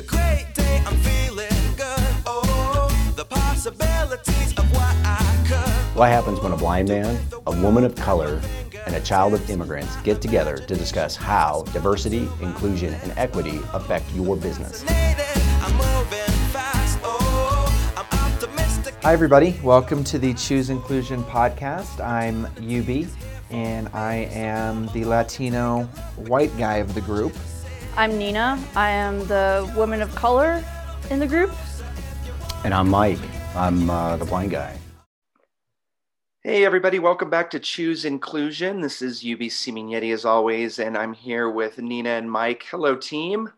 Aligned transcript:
a 0.00 0.02
great 0.02 0.46
day, 0.54 0.82
I'm 0.86 0.96
feeling 0.96 1.74
good. 1.76 2.14
Oh, 2.24 3.12
the 3.16 3.24
possibilities 3.26 4.54
of 4.56 4.72
what 4.72 4.96
I 5.04 5.44
could. 5.46 5.98
What 5.98 6.08
happens 6.08 6.40
when 6.40 6.52
a 6.52 6.56
blind 6.56 6.88
man, 6.88 7.20
a 7.46 7.60
woman 7.60 7.84
of 7.84 7.94
color, 7.96 8.40
and 8.86 8.94
a 8.94 9.00
child 9.00 9.34
of 9.34 9.50
immigrants 9.50 9.94
get 9.96 10.22
together 10.22 10.56
to 10.56 10.74
discuss 10.74 11.16
how 11.16 11.64
diversity, 11.74 12.26
inclusion, 12.40 12.94
and 12.94 13.12
equity 13.18 13.60
affect 13.74 14.10
your 14.14 14.36
business? 14.36 14.86
I'm 14.88 15.72
moving 15.72 16.34
fast. 16.48 16.98
Oh, 17.02 17.92
I'm 17.94 18.32
optimistic. 18.32 18.94
Hi, 19.02 19.12
everybody. 19.12 19.60
Welcome 19.62 20.02
to 20.04 20.18
the 20.18 20.32
Choose 20.32 20.70
Inclusion 20.70 21.22
podcast. 21.24 22.02
I'm 22.02 22.46
UB, 22.56 23.06
and 23.50 23.88
I 23.88 24.30
am 24.32 24.86
the 24.94 25.04
Latino 25.04 25.82
white 26.16 26.56
guy 26.56 26.76
of 26.76 26.94
the 26.94 27.02
group. 27.02 27.34
I'm 27.96 28.16
Nina. 28.18 28.62
I 28.74 28.90
am 28.90 29.26
the 29.26 29.70
woman 29.76 30.00
of 30.00 30.14
color 30.14 30.64
in 31.10 31.18
the 31.18 31.26
group. 31.26 31.52
And 32.64 32.72
I'm 32.72 32.88
Mike. 32.88 33.18
I'm 33.54 33.90
uh, 33.90 34.16
the 34.16 34.24
blind 34.24 34.50
guy. 34.52 34.76
Hey, 36.42 36.64
everybody. 36.64 36.98
Welcome 36.98 37.28
back 37.28 37.50
to 37.50 37.60
Choose 37.60 38.04
Inclusion. 38.04 38.80
This 38.80 39.02
is 39.02 39.22
UBC 39.22 39.50
Simignetti, 39.74 40.14
as 40.14 40.24
always, 40.24 40.78
and 40.78 40.96
I'm 40.96 41.12
here 41.12 41.50
with 41.50 41.78
Nina 41.78 42.10
and 42.10 42.30
Mike. 42.30 42.64
Hello, 42.70 42.96
team. 42.96 43.50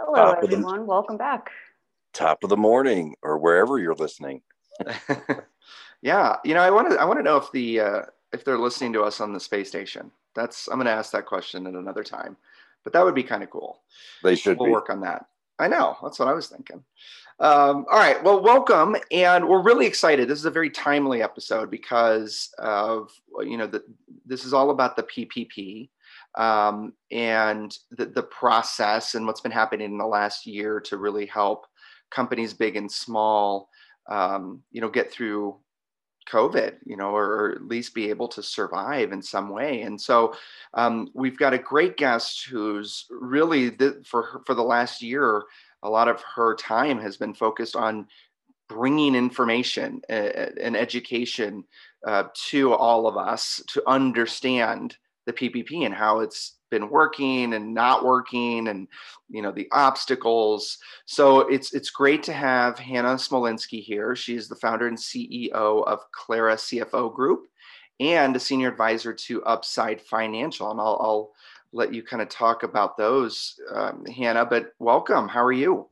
Hello, 0.00 0.14
Top 0.14 0.42
of 0.42 0.48
the- 0.50 0.56
everyone. 0.56 0.86
Welcome 0.86 1.16
back. 1.18 1.50
top 2.14 2.42
of 2.44 2.50
the 2.50 2.56
morning 2.56 3.14
or 3.22 3.38
wherever 3.38 3.78
you're 3.78 3.94
listening. 3.94 4.42
yeah, 6.02 6.36
you 6.44 6.54
know, 6.54 6.60
I 6.60 6.70
want 6.70 6.90
to 6.90 6.96
I 7.00 7.04
want 7.04 7.18
to 7.18 7.22
know 7.22 7.36
if 7.36 7.52
the 7.52 7.80
uh, 7.80 8.02
if 8.32 8.44
they're 8.44 8.58
listening 8.58 8.94
to 8.94 9.02
us 9.02 9.20
on 9.20 9.32
the 9.34 9.40
space 9.40 9.68
station. 9.68 10.10
That's 10.34 10.68
I'm 10.68 10.76
going 10.76 10.86
to 10.86 10.92
ask 10.92 11.12
that 11.12 11.26
question 11.26 11.66
at 11.66 11.74
another 11.74 12.02
time, 12.02 12.36
but 12.84 12.92
that 12.92 13.04
would 13.04 13.14
be 13.14 13.22
kind 13.22 13.42
of 13.42 13.50
cool. 13.50 13.80
They 14.22 14.34
should 14.34 14.58
we'll 14.58 14.66
be. 14.66 14.72
work 14.72 14.90
on 14.90 15.00
that. 15.02 15.26
I 15.58 15.68
know. 15.68 15.96
That's 16.02 16.18
what 16.18 16.28
I 16.28 16.32
was 16.32 16.48
thinking. 16.48 16.82
Um, 17.40 17.86
all 17.90 17.98
right. 17.98 18.22
Well, 18.22 18.42
welcome, 18.42 18.96
and 19.10 19.48
we're 19.48 19.62
really 19.62 19.86
excited. 19.86 20.28
This 20.28 20.38
is 20.38 20.44
a 20.44 20.50
very 20.50 20.70
timely 20.70 21.22
episode 21.22 21.70
because 21.70 22.50
of 22.58 23.10
you 23.40 23.56
know 23.56 23.66
that 23.66 23.82
this 24.24 24.44
is 24.44 24.52
all 24.52 24.70
about 24.70 24.96
the 24.96 25.02
PPP 25.04 25.88
um, 26.36 26.92
and 27.10 27.76
the, 27.90 28.06
the 28.06 28.22
process 28.22 29.14
and 29.14 29.26
what's 29.26 29.40
been 29.40 29.52
happening 29.52 29.90
in 29.90 29.98
the 29.98 30.06
last 30.06 30.46
year 30.46 30.80
to 30.80 30.96
really 30.96 31.26
help 31.26 31.66
companies 32.10 32.54
big 32.54 32.76
and 32.76 32.90
small, 32.90 33.68
um, 34.10 34.62
you 34.70 34.80
know, 34.80 34.88
get 34.88 35.10
through 35.10 35.56
COVID, 36.30 36.76
you 36.84 36.96
know, 36.96 37.10
or, 37.10 37.24
or 37.24 37.52
at 37.52 37.64
least 37.66 37.94
be 37.94 38.10
able 38.10 38.28
to 38.28 38.42
survive 38.42 39.12
in 39.12 39.22
some 39.22 39.50
way. 39.50 39.82
And 39.82 40.00
so 40.00 40.34
um, 40.74 41.08
we've 41.14 41.38
got 41.38 41.54
a 41.54 41.58
great 41.58 41.96
guest 41.96 42.46
who's 42.46 43.06
really 43.10 43.70
the, 43.70 44.02
for 44.04 44.22
her- 44.22 44.42
for 44.46 44.54
the 44.54 44.62
last 44.62 45.02
year, 45.02 45.42
a 45.82 45.90
lot 45.90 46.08
of 46.08 46.22
her 46.22 46.54
time 46.54 46.98
has 47.00 47.16
been 47.16 47.34
focused 47.34 47.76
on 47.76 48.06
bringing 48.68 49.14
information 49.14 50.00
and 50.08 50.76
education 50.76 51.64
uh, 52.06 52.24
to 52.50 52.72
all 52.72 53.06
of 53.06 53.16
us 53.16 53.62
to 53.68 53.82
understand 53.86 54.96
the 55.26 55.32
PPP 55.32 55.84
and 55.84 55.94
how 55.94 56.20
it's 56.20 56.56
been 56.72 56.88
working 56.88 57.52
and 57.52 57.74
not 57.74 58.02
working 58.02 58.66
and 58.68 58.88
you 59.28 59.42
know 59.42 59.52
the 59.52 59.68
obstacles 59.72 60.78
so 61.04 61.40
it's 61.40 61.74
it's 61.74 61.90
great 61.90 62.22
to 62.22 62.32
have 62.32 62.78
hannah 62.78 63.14
smolinski 63.14 63.82
here 63.82 64.16
she's 64.16 64.48
the 64.48 64.56
founder 64.56 64.88
and 64.88 64.96
ceo 64.96 65.86
of 65.86 66.00
clara 66.12 66.56
cfo 66.56 67.14
group 67.14 67.46
and 68.00 68.34
a 68.34 68.40
senior 68.40 68.68
advisor 68.68 69.12
to 69.12 69.44
upside 69.44 70.00
financial 70.00 70.70
and 70.70 70.80
i'll, 70.80 70.98
I'll 71.00 71.32
let 71.74 71.92
you 71.92 72.02
kind 72.02 72.22
of 72.22 72.30
talk 72.30 72.62
about 72.62 72.96
those 72.96 73.60
um, 73.70 74.06
hannah 74.06 74.46
but 74.46 74.72
welcome 74.78 75.28
how 75.28 75.44
are 75.44 75.52
you 75.52 75.88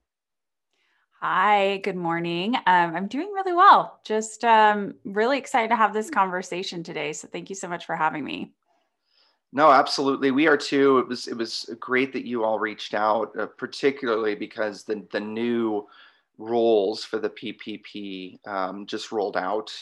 Hi, 1.22 1.76
good 1.84 1.96
morning. 1.96 2.56
Um, 2.56 2.96
I'm 2.96 3.06
doing 3.06 3.30
really 3.34 3.52
well. 3.52 4.00
Just 4.06 4.42
um, 4.42 4.94
really 5.04 5.36
excited 5.36 5.68
to 5.68 5.76
have 5.76 5.92
this 5.92 6.08
conversation 6.08 6.82
today. 6.82 7.12
So, 7.12 7.28
thank 7.28 7.50
you 7.50 7.56
so 7.56 7.68
much 7.68 7.84
for 7.84 7.94
having 7.94 8.24
me. 8.24 8.54
No, 9.52 9.70
absolutely. 9.70 10.30
We 10.30 10.46
are 10.46 10.56
too. 10.56 10.98
It 10.98 11.08
was 11.08 11.26
it 11.26 11.36
was 11.36 11.68
great 11.80 12.12
that 12.12 12.26
you 12.26 12.44
all 12.44 12.58
reached 12.58 12.94
out, 12.94 13.36
uh, 13.38 13.46
particularly 13.46 14.34
because 14.34 14.84
the 14.84 15.04
the 15.10 15.20
new 15.20 15.88
rules 16.38 17.04
for 17.04 17.18
the 17.18 17.30
PPP 17.30 18.46
um, 18.46 18.86
just 18.86 19.12
rolled 19.12 19.36
out. 19.36 19.72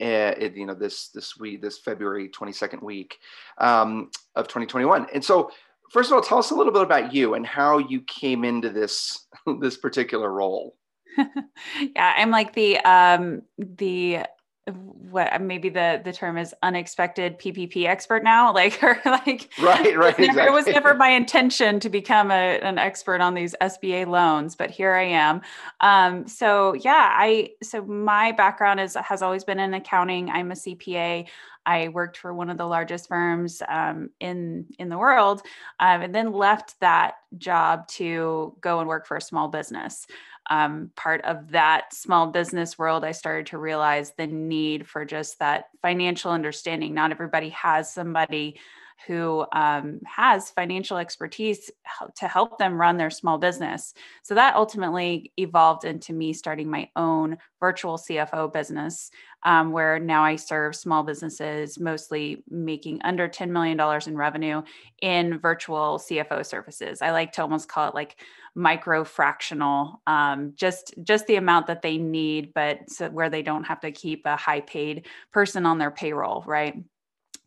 Uh, 0.00 0.34
it, 0.38 0.56
you 0.56 0.66
know 0.66 0.74
this 0.74 1.08
this 1.08 1.38
week 1.38 1.60
this 1.60 1.78
February 1.78 2.28
twenty 2.28 2.52
second 2.52 2.82
week 2.82 3.18
um, 3.58 4.10
of 4.36 4.46
twenty 4.46 4.66
twenty 4.66 4.86
one, 4.86 5.06
and 5.12 5.24
so 5.24 5.50
first 5.90 6.10
of 6.10 6.14
all, 6.14 6.22
tell 6.22 6.38
us 6.38 6.50
a 6.50 6.54
little 6.54 6.72
bit 6.72 6.82
about 6.82 7.12
you 7.12 7.34
and 7.34 7.46
how 7.46 7.78
you 7.78 8.00
came 8.02 8.44
into 8.44 8.70
this 8.70 9.26
this 9.60 9.76
particular 9.76 10.32
role. 10.32 10.76
yeah, 11.16 12.14
I'm 12.16 12.30
like 12.30 12.54
the 12.54 12.78
um, 12.80 13.42
the 13.58 14.20
what 14.66 15.42
maybe 15.42 15.68
the 15.68 16.00
the 16.02 16.12
term 16.12 16.38
is 16.38 16.54
unexpected 16.62 17.38
PPP 17.38 17.86
expert 17.86 18.24
now. 18.24 18.52
Like, 18.64 18.82
or 18.82 19.00
like 19.04 19.50
Right, 19.60 19.96
right, 19.98 20.18
It, 20.18 20.28
was 20.28 20.36
never, 20.36 20.40
it 20.40 20.52
was 20.52 20.66
never 20.66 20.94
my 20.94 21.08
intention 21.08 21.80
to 21.80 21.90
become 21.90 22.30
a, 22.30 22.58
an 22.60 22.78
expert 22.78 23.20
on 23.20 23.34
these 23.34 23.54
SBA 23.60 24.06
loans, 24.06 24.54
but 24.54 24.70
here 24.70 24.94
I 24.94 25.04
am. 25.04 25.42
Um, 25.80 26.28
so 26.28 26.74
yeah, 26.74 27.10
I 27.12 27.50
so 27.62 27.82
my 27.82 28.32
background 28.32 28.80
is 28.80 28.94
has 28.94 29.22
always 29.22 29.44
been 29.44 29.58
in 29.58 29.74
accounting. 29.74 30.30
I'm 30.30 30.52
a 30.52 30.54
CPA. 30.54 31.26
I 31.66 31.88
worked 31.88 32.16
for 32.16 32.32
one 32.32 32.50
of 32.50 32.58
the 32.58 32.66
largest 32.66 33.08
firms 33.08 33.62
um, 33.68 34.10
in 34.20 34.66
in 34.78 34.88
the 34.88 34.98
world, 34.98 35.42
um, 35.80 36.02
and 36.02 36.14
then 36.14 36.32
left 36.32 36.78
that 36.80 37.14
job 37.36 37.88
to 37.88 38.56
go 38.60 38.78
and 38.80 38.88
work 38.88 39.06
for 39.06 39.16
a 39.16 39.20
small 39.20 39.48
business. 39.48 40.06
Um, 40.50 40.90
part 40.94 41.24
of 41.24 41.52
that 41.52 41.94
small 41.94 42.28
business 42.28 42.78
world, 42.78 43.04
I 43.04 43.12
started 43.12 43.46
to 43.46 43.58
realize 43.58 44.12
the 44.16 44.26
need 44.26 44.86
for 44.86 45.04
just 45.04 45.38
that 45.38 45.68
financial 45.80 46.30
understanding. 46.30 46.94
Not 46.94 47.10
everybody 47.10 47.50
has 47.50 47.92
somebody 47.92 48.58
who 49.06 49.44
um, 49.52 50.00
has 50.06 50.50
financial 50.50 50.96
expertise 50.96 51.70
to 52.16 52.28
help 52.28 52.58
them 52.58 52.80
run 52.80 52.96
their 52.96 53.10
small 53.10 53.38
business. 53.38 53.94
So 54.22 54.34
that 54.34 54.56
ultimately 54.56 55.32
evolved 55.36 55.84
into 55.84 56.12
me 56.12 56.32
starting 56.32 56.70
my 56.70 56.88
own 56.96 57.38
virtual 57.60 57.96
CFO 57.96 58.52
business, 58.52 59.10
um, 59.42 59.72
where 59.72 59.98
now 59.98 60.24
I 60.24 60.36
serve 60.36 60.74
small 60.74 61.02
businesses, 61.02 61.78
mostly 61.78 62.42
making 62.48 63.00
under 63.04 63.28
$10 63.28 63.50
million 63.50 63.78
in 64.06 64.16
revenue 64.16 64.62
in 65.02 65.38
virtual 65.38 65.98
CFO 65.98 66.44
services. 66.44 67.02
I 67.02 67.10
like 67.10 67.32
to 67.32 67.42
almost 67.42 67.68
call 67.68 67.88
it 67.88 67.94
like 67.94 68.20
micro 68.54 69.04
fractional, 69.04 70.00
um, 70.06 70.52
just 70.54 70.94
just 71.02 71.26
the 71.26 71.36
amount 71.36 71.66
that 71.66 71.82
they 71.82 71.98
need, 71.98 72.54
but 72.54 72.88
so 72.88 73.10
where 73.10 73.28
they 73.28 73.42
don't 73.42 73.64
have 73.64 73.80
to 73.80 73.90
keep 73.90 74.22
a 74.26 74.36
high 74.36 74.60
paid 74.60 75.06
person 75.32 75.66
on 75.66 75.78
their 75.78 75.90
payroll, 75.90 76.44
right? 76.46 76.76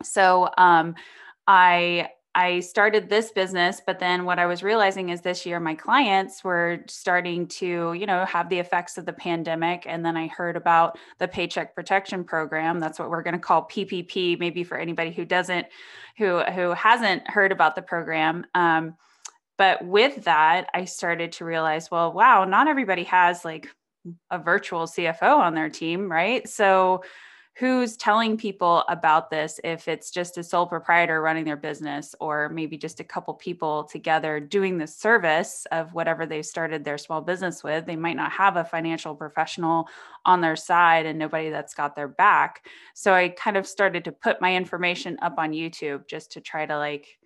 So 0.03 0.49
um, 0.57 0.95
I 1.47 2.09
I 2.37 2.59
started 2.59 3.09
this 3.09 3.31
business, 3.31 3.81
but 3.83 3.97
then 3.97 4.23
what 4.23 4.37
I 4.37 4.45
was 4.45 4.61
realizing 4.61 5.09
is 5.09 5.21
this 5.21 5.43
year 5.43 5.59
my 5.59 5.73
clients 5.73 6.43
were 6.43 6.83
starting 6.87 7.47
to, 7.47 7.93
you 7.93 8.05
know, 8.05 8.25
have 8.25 8.47
the 8.49 8.59
effects 8.59 8.99
of 8.99 9.07
the 9.07 9.13
pandemic. 9.13 9.85
And 9.87 10.05
then 10.05 10.15
I 10.15 10.27
heard 10.27 10.55
about 10.55 10.99
the 11.17 11.27
Paycheck 11.27 11.73
Protection 11.73 12.23
Program. 12.23 12.79
That's 12.79 12.99
what 12.99 13.09
we're 13.09 13.23
going 13.23 13.33
to 13.33 13.39
call 13.39 13.67
PPP, 13.67 14.37
maybe 14.39 14.63
for 14.63 14.77
anybody 14.77 15.09
who 15.09 15.25
doesn't, 15.25 15.65
who 16.19 16.41
who 16.41 16.73
hasn't 16.73 17.27
heard 17.27 17.51
about 17.51 17.75
the 17.75 17.81
program. 17.81 18.45
Um, 18.53 18.95
but 19.57 19.83
with 19.83 20.25
that, 20.25 20.69
I 20.75 20.85
started 20.85 21.31
to 21.33 21.45
realize, 21.45 21.89
well, 21.89 22.13
wow, 22.13 22.45
not 22.45 22.67
everybody 22.67 23.05
has 23.05 23.43
like 23.43 23.67
a 24.29 24.37
virtual 24.37 24.85
CFO 24.85 25.39
on 25.39 25.55
their 25.55 25.71
team, 25.71 26.11
right? 26.11 26.47
So 26.47 27.03
who's 27.59 27.97
telling 27.97 28.37
people 28.37 28.83
about 28.87 29.31
this 29.31 29.59
if 29.63 29.87
it's 29.87 30.11
just 30.11 30.37
a 30.37 30.43
sole 30.43 30.67
proprietor 30.67 31.21
running 31.21 31.43
their 31.43 31.57
business 31.57 32.13
or 32.19 32.49
maybe 32.49 32.77
just 32.77 32.99
a 32.99 33.03
couple 33.03 33.33
people 33.33 33.83
together 33.85 34.39
doing 34.39 34.77
the 34.77 34.85
service 34.85 35.65
of 35.71 35.93
whatever 35.93 36.27
they've 36.27 36.45
started 36.45 36.83
their 36.83 36.99
small 36.99 37.19
business 37.19 37.63
with? 37.63 37.85
They 37.87 37.95
might 37.95 38.15
not 38.15 38.31
have 38.31 38.57
a 38.57 38.63
financial 38.63 39.15
professional 39.15 39.87
on 40.23 40.41
their 40.41 40.55
side 40.55 41.07
and 41.07 41.17
nobody 41.17 41.49
that's 41.49 41.73
got 41.73 41.95
their 41.95 42.07
back. 42.07 42.65
So 42.93 43.13
i 43.13 43.29
kind 43.29 43.57
of 43.57 43.65
started 43.65 44.03
to 44.05 44.11
put 44.11 44.41
my 44.41 44.55
information 44.55 45.17
up 45.21 45.35
on 45.37 45.51
youtube 45.51 46.07
just 46.07 46.31
to 46.33 46.41
try 46.41 46.65
to 46.65 46.77
like 46.77 47.17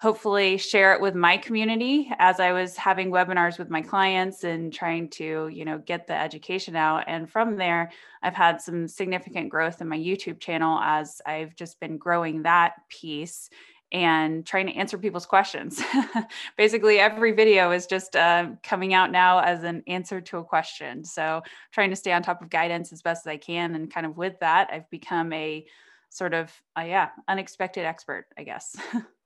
hopefully 0.00 0.58
share 0.58 0.92
it 0.94 1.00
with 1.00 1.14
my 1.14 1.36
community 1.36 2.10
as 2.18 2.40
I 2.40 2.52
was 2.52 2.76
having 2.76 3.10
webinars 3.10 3.58
with 3.58 3.70
my 3.70 3.80
clients 3.80 4.44
and 4.44 4.72
trying 4.72 5.08
to, 5.10 5.48
you 5.48 5.64
know, 5.64 5.78
get 5.78 6.06
the 6.06 6.14
education 6.14 6.76
out. 6.76 7.04
And 7.06 7.30
from 7.30 7.56
there, 7.56 7.90
I've 8.22 8.34
had 8.34 8.60
some 8.60 8.88
significant 8.88 9.48
growth 9.48 9.80
in 9.80 9.88
my 9.88 9.98
YouTube 9.98 10.40
channel 10.40 10.78
as 10.80 11.22
I've 11.24 11.54
just 11.56 11.80
been 11.80 11.96
growing 11.96 12.42
that 12.42 12.74
piece 12.88 13.48
and 13.92 14.44
trying 14.44 14.66
to 14.66 14.74
answer 14.74 14.98
people's 14.98 15.24
questions. 15.24 15.80
Basically, 16.56 16.98
every 16.98 17.30
video 17.32 17.70
is 17.70 17.86
just 17.86 18.16
uh, 18.16 18.48
coming 18.62 18.92
out 18.92 19.12
now 19.12 19.38
as 19.38 19.62
an 19.62 19.84
answer 19.86 20.20
to 20.20 20.38
a 20.38 20.44
question. 20.44 21.04
So, 21.04 21.42
trying 21.70 21.90
to 21.90 21.96
stay 21.96 22.12
on 22.12 22.22
top 22.22 22.42
of 22.42 22.50
guidance 22.50 22.92
as 22.92 23.02
best 23.02 23.24
as 23.24 23.30
I 23.30 23.36
can. 23.36 23.76
And 23.76 23.92
kind 23.92 24.04
of 24.04 24.16
with 24.16 24.40
that, 24.40 24.68
I've 24.72 24.90
become 24.90 25.32
a 25.32 25.64
sort 26.10 26.34
of, 26.34 26.52
uh, 26.76 26.82
yeah, 26.82 27.10
unexpected 27.28 27.84
expert, 27.84 28.26
I 28.36 28.42
guess. 28.42 28.76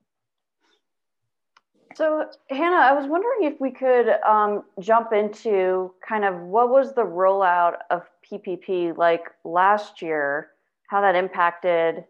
So, 1.94 2.26
Hannah, 2.50 2.76
I 2.76 2.93
was 2.93 3.06
wondering 3.06 3.52
if 3.52 3.61
we 3.61 3.70
could 3.70 4.08
um, 4.26 4.64
jump 4.81 5.12
into 5.12 5.93
kind 6.06 6.25
of 6.25 6.38
what 6.40 6.69
was 6.69 6.94
the 6.94 7.02
rollout 7.02 7.79
of 7.90 8.02
PPP 8.31 8.96
like 8.96 9.25
last 9.44 10.02
year, 10.02 10.50
how 10.88 11.00
that 11.00 11.14
impacted 11.14 12.05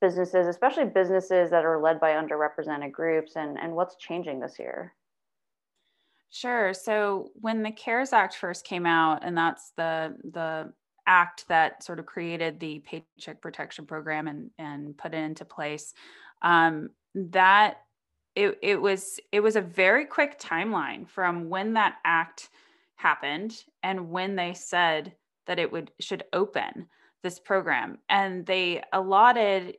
businesses, 0.00 0.46
especially 0.46 0.84
businesses 0.86 1.50
that 1.50 1.64
are 1.64 1.80
led 1.80 2.00
by 2.00 2.12
underrepresented 2.12 2.92
groups, 2.92 3.36
and, 3.36 3.58
and 3.58 3.74
what's 3.74 3.96
changing 3.96 4.40
this 4.40 4.58
year? 4.58 4.94
Sure. 6.30 6.72
So 6.72 7.30
when 7.34 7.62
the 7.62 7.72
CARES 7.72 8.12
Act 8.12 8.36
first 8.36 8.64
came 8.64 8.86
out, 8.86 9.24
and 9.24 9.36
that's 9.36 9.72
the 9.76 10.16
the 10.32 10.72
act 11.06 11.46
that 11.48 11.82
sort 11.82 11.98
of 11.98 12.06
created 12.06 12.60
the 12.60 12.80
Paycheck 12.80 13.40
Protection 13.40 13.84
Program 13.84 14.28
and 14.28 14.50
and 14.58 14.96
put 14.96 15.12
it 15.12 15.18
into 15.18 15.44
place, 15.44 15.92
um, 16.42 16.90
that 17.14 17.78
it 18.36 18.58
it 18.62 18.80
was 18.80 19.20
it 19.32 19.40
was 19.40 19.56
a 19.56 19.60
very 19.60 20.04
quick 20.04 20.38
timeline 20.38 21.08
from 21.08 21.48
when 21.48 21.74
that 21.74 21.96
act 22.04 22.50
happened 22.96 23.64
and 23.82 24.10
when 24.10 24.36
they 24.36 24.54
said 24.54 25.14
that 25.46 25.58
it 25.58 25.72
would 25.72 25.90
should 26.00 26.24
open 26.32 26.86
this 27.22 27.38
program, 27.38 27.98
and 28.08 28.46
they 28.46 28.82
allotted 28.92 29.76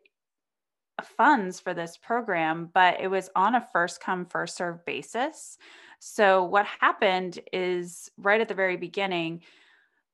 funds 1.18 1.60
for 1.60 1.74
this 1.74 1.98
program, 1.98 2.70
but 2.74 3.00
it 3.02 3.08
was 3.08 3.30
on 3.36 3.56
a 3.56 3.68
first 3.74 4.00
come 4.00 4.26
first 4.26 4.56
serve 4.56 4.86
basis. 4.86 5.58
So, 6.00 6.44
what 6.44 6.66
happened 6.66 7.40
is 7.54 8.12
right 8.18 8.42
at 8.42 8.48
the 8.48 8.54
very 8.54 8.78
beginning, 8.78 9.42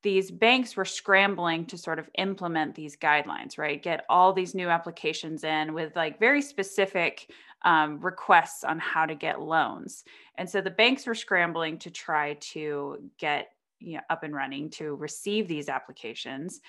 these 0.04 0.32
banks 0.32 0.76
were 0.78 0.86
scrambling 0.86 1.66
to 1.66 1.78
sort 1.78 2.00
of 2.00 2.10
implement 2.18 2.76
these 2.76 2.96
guidelines, 2.96 3.58
right? 3.58 3.82
Get 3.82 4.06
all 4.10 4.32
these 4.32 4.56
new 4.56 4.70
applications 4.70 5.44
in 5.44 5.74
with 5.74 5.96
like 5.96 6.20
very 6.20 6.42
specific 6.42 7.32
um, 7.64 8.00
requests 8.00 8.64
on 8.64 8.80
how 8.80 9.06
to 9.06 9.16
get 9.16 9.42
loans. 9.42 10.04
And 10.36 10.50
so 10.50 10.62
the 10.62 10.72
banks 10.72 11.06
were 11.06 11.16
scrambling 11.16 11.80
to 11.80 11.92
try 11.92 12.36
to 12.52 13.10
get 13.18 13.50
you 13.80 13.96
know, 13.96 14.02
up 14.10 14.24
and 14.24 14.34
running 14.34 14.70
to 14.72 14.96
receive 14.96 15.48
these 15.48 15.70
applications. 15.70 16.62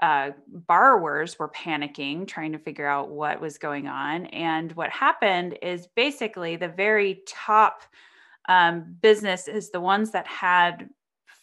Uh, 0.00 0.30
borrowers 0.48 1.38
were 1.38 1.48
panicking, 1.50 2.26
trying 2.26 2.52
to 2.52 2.58
figure 2.58 2.86
out 2.86 3.10
what 3.10 3.40
was 3.40 3.58
going 3.58 3.86
on. 3.86 4.26
And 4.26 4.72
what 4.72 4.90
happened 4.90 5.58
is 5.62 5.86
basically 5.94 6.56
the 6.56 6.68
very 6.68 7.22
top 7.26 7.82
um, 8.48 8.96
businesses, 9.00 9.70
the 9.70 9.80
ones 9.80 10.10
that 10.10 10.26
had 10.26 10.88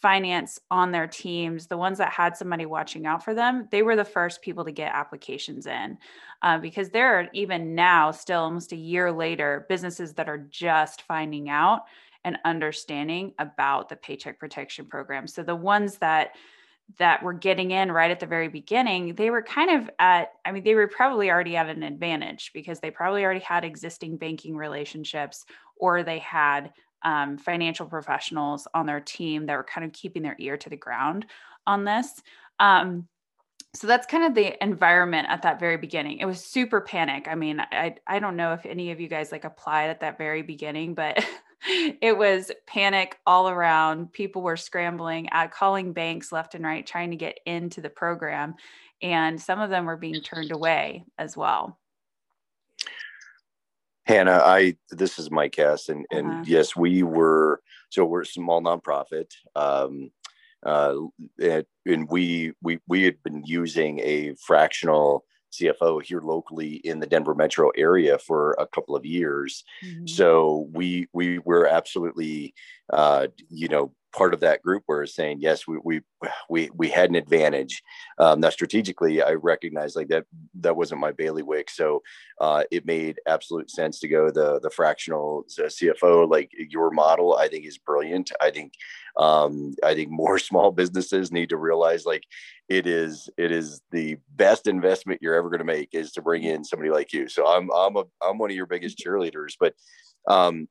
finance 0.00 0.58
on 0.70 0.90
their 0.90 1.06
teams, 1.06 1.66
the 1.66 1.76
ones 1.76 1.98
that 1.98 2.12
had 2.12 2.36
somebody 2.36 2.66
watching 2.66 3.06
out 3.06 3.24
for 3.24 3.34
them, 3.34 3.68
they 3.70 3.82
were 3.82 3.96
the 3.96 4.04
first 4.04 4.42
people 4.42 4.64
to 4.64 4.72
get 4.72 4.94
applications 4.94 5.66
in. 5.66 5.98
Uh, 6.42 6.58
because 6.58 6.88
there 6.90 7.18
are 7.18 7.28
even 7.34 7.74
now, 7.74 8.10
still 8.10 8.40
almost 8.40 8.72
a 8.72 8.76
year 8.76 9.12
later, 9.12 9.66
businesses 9.68 10.14
that 10.14 10.28
are 10.28 10.46
just 10.50 11.02
finding 11.02 11.50
out 11.50 11.82
and 12.24 12.38
understanding 12.44 13.34
about 13.38 13.88
the 13.88 13.96
Paycheck 13.96 14.38
Protection 14.38 14.86
Program. 14.86 15.26
So 15.26 15.42
the 15.42 15.56
ones 15.56 15.98
that 15.98 16.34
that 16.98 17.22
were 17.22 17.32
getting 17.32 17.70
in 17.70 17.92
right 17.92 18.10
at 18.10 18.18
the 18.18 18.26
very 18.26 18.48
beginning, 18.48 19.14
they 19.14 19.30
were 19.30 19.42
kind 19.42 19.70
of 19.70 19.90
at, 20.00 20.32
I 20.44 20.50
mean, 20.50 20.64
they 20.64 20.74
were 20.74 20.88
probably 20.88 21.30
already 21.30 21.56
at 21.56 21.68
an 21.68 21.84
advantage 21.84 22.50
because 22.52 22.80
they 22.80 22.90
probably 22.90 23.24
already 23.24 23.40
had 23.40 23.64
existing 23.64 24.16
banking 24.16 24.56
relationships 24.56 25.44
or 25.76 26.02
they 26.02 26.18
had 26.18 26.72
um, 27.02 27.38
financial 27.38 27.86
professionals 27.86 28.66
on 28.74 28.86
their 28.86 29.00
team 29.00 29.46
that 29.46 29.56
were 29.56 29.64
kind 29.64 29.84
of 29.84 29.92
keeping 29.92 30.22
their 30.22 30.36
ear 30.38 30.56
to 30.56 30.70
the 30.70 30.76
ground 30.76 31.26
on 31.66 31.84
this. 31.84 32.22
Um, 32.58 33.08
so 33.74 33.86
that's 33.86 34.06
kind 34.06 34.24
of 34.24 34.34
the 34.34 34.62
environment 34.62 35.28
at 35.30 35.42
that 35.42 35.60
very 35.60 35.76
beginning. 35.76 36.18
It 36.18 36.24
was 36.24 36.44
super 36.44 36.80
panic. 36.80 37.28
I 37.30 37.36
mean, 37.36 37.60
I 37.60 37.94
I 38.06 38.18
don't 38.18 38.36
know 38.36 38.52
if 38.52 38.66
any 38.66 38.90
of 38.90 39.00
you 39.00 39.08
guys 39.08 39.30
like 39.30 39.44
applied 39.44 39.90
at 39.90 40.00
that 40.00 40.18
very 40.18 40.42
beginning, 40.42 40.94
but 40.94 41.24
it 42.00 42.18
was 42.18 42.50
panic 42.66 43.18
all 43.26 43.48
around. 43.48 44.12
People 44.12 44.42
were 44.42 44.56
scrambling 44.56 45.28
at 45.30 45.52
calling 45.52 45.92
banks 45.92 46.32
left 46.32 46.54
and 46.56 46.64
right 46.64 46.84
trying 46.84 47.12
to 47.12 47.16
get 47.16 47.38
into 47.46 47.80
the 47.80 47.90
program 47.90 48.56
and 49.02 49.40
some 49.40 49.60
of 49.60 49.70
them 49.70 49.86
were 49.86 49.96
being 49.96 50.20
turned 50.20 50.52
away 50.52 51.04
as 51.18 51.36
well. 51.36 51.78
Hannah, 54.10 54.42
I 54.44 54.74
this 54.90 55.18
is 55.20 55.30
Mike 55.30 55.52
Cass, 55.52 55.88
and 55.88 56.04
and 56.10 56.32
Uh-huh. 56.32 56.44
yes, 56.46 56.74
we 56.74 57.02
were 57.04 57.62
so 57.90 58.04
we're 58.04 58.22
a 58.22 58.26
small 58.26 58.60
nonprofit, 58.60 59.30
um, 59.54 60.10
uh, 60.66 60.94
and, 61.40 61.64
and 61.86 62.08
we 62.10 62.52
we 62.60 62.80
we 62.88 63.04
had 63.04 63.22
been 63.22 63.44
using 63.44 64.00
a 64.00 64.34
fractional 64.46 65.24
CFO 65.52 66.02
here 66.02 66.20
locally 66.22 66.74
in 66.84 66.98
the 67.00 67.06
Denver 67.06 67.34
metro 67.34 67.70
area 67.76 68.18
for 68.18 68.56
a 68.58 68.66
couple 68.66 68.96
of 68.96 69.04
years. 69.04 69.64
Mhm. 69.84 70.08
So 70.08 70.68
we 70.72 71.08
we 71.12 71.38
were 71.38 71.66
absolutely, 71.68 72.54
uh, 72.92 73.28
you 73.48 73.68
know, 73.68 73.92
part 74.12 74.34
of 74.34 74.40
that 74.40 74.62
group 74.62 74.82
were 74.88 75.06
saying 75.06 75.38
yes, 75.40 75.66
we 75.66 75.78
we 75.84 76.00
we 76.48 76.70
we 76.74 76.88
had 76.88 77.10
an 77.10 77.16
advantage. 77.16 77.82
Um, 78.18 78.40
now 78.40 78.50
strategically, 78.50 79.22
I 79.22 79.32
recognize 79.32 79.96
like 79.96 80.08
that 80.08 80.24
that 80.60 80.76
wasn't 80.76 81.00
my 81.00 81.12
bailiwick, 81.12 81.70
so 81.70 82.02
uh, 82.40 82.64
it 82.70 82.86
made 82.86 83.20
absolute 83.26 83.70
sense 83.70 84.00
to 84.00 84.08
go 84.08 84.30
the 84.30 84.60
the 84.60 84.70
fractional 84.70 85.44
CFO. 85.48 86.28
Like 86.28 86.50
your 86.52 86.90
model, 86.90 87.36
I 87.36 87.48
think 87.48 87.66
is 87.66 87.78
brilliant. 87.78 88.30
I 88.40 88.50
think 88.50 88.74
um, 89.16 89.74
I 89.84 89.94
think 89.94 90.10
more 90.10 90.38
small 90.50 90.70
businesses 90.70 91.32
need 91.32 91.50
to 91.50 91.56
realize 91.56 92.04
like 92.04 92.24
it 92.68 92.86
is 92.86 93.28
it 93.36 93.52
is 93.52 93.80
the 93.90 94.16
best 94.36 94.66
investment 94.66 95.20
you're 95.22 95.34
ever 95.34 95.50
going 95.50 95.58
to 95.58 95.64
make 95.64 95.90
is 95.92 96.12
to 96.12 96.22
bring 96.22 96.44
in 96.44 96.64
somebody 96.64 96.90
like 96.90 97.12
you. 97.12 97.28
So 97.28 97.46
I'm 97.46 97.70
I'm 97.70 97.96
a 97.96 98.04
I'm 98.22 98.38
one 98.38 98.50
of 98.50 98.56
your 98.56 98.66
biggest 98.66 98.98
cheerleaders, 98.98 99.54
but 99.58 99.74
um, 100.26 100.68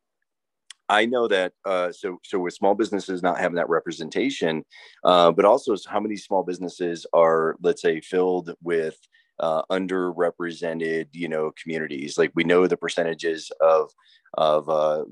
I 0.89 1.05
know 1.05 1.27
that 1.27 1.53
uh, 1.65 1.91
so 1.91 2.19
so 2.23 2.39
with 2.39 2.55
small 2.55 2.75
businesses 2.75 3.21
not 3.21 3.37
having 3.37 3.55
that 3.55 3.69
representation, 3.69 4.65
uh, 5.03 5.31
but 5.31 5.45
also 5.45 5.75
how 5.87 5.99
many 5.99 6.17
small 6.17 6.43
businesses 6.43 7.05
are 7.13 7.55
let's 7.61 7.81
say 7.81 8.01
filled 8.01 8.53
with 8.63 8.97
uh, 9.39 9.61
underrepresented 9.71 11.07
you 11.13 11.29
know 11.29 11.51
communities? 11.61 12.17
Like 12.17 12.31
we 12.35 12.43
know 12.43 12.67
the 12.67 12.77
percentages 12.77 13.51
of 13.61 13.91
of 14.33 14.69
uh, 14.69 15.03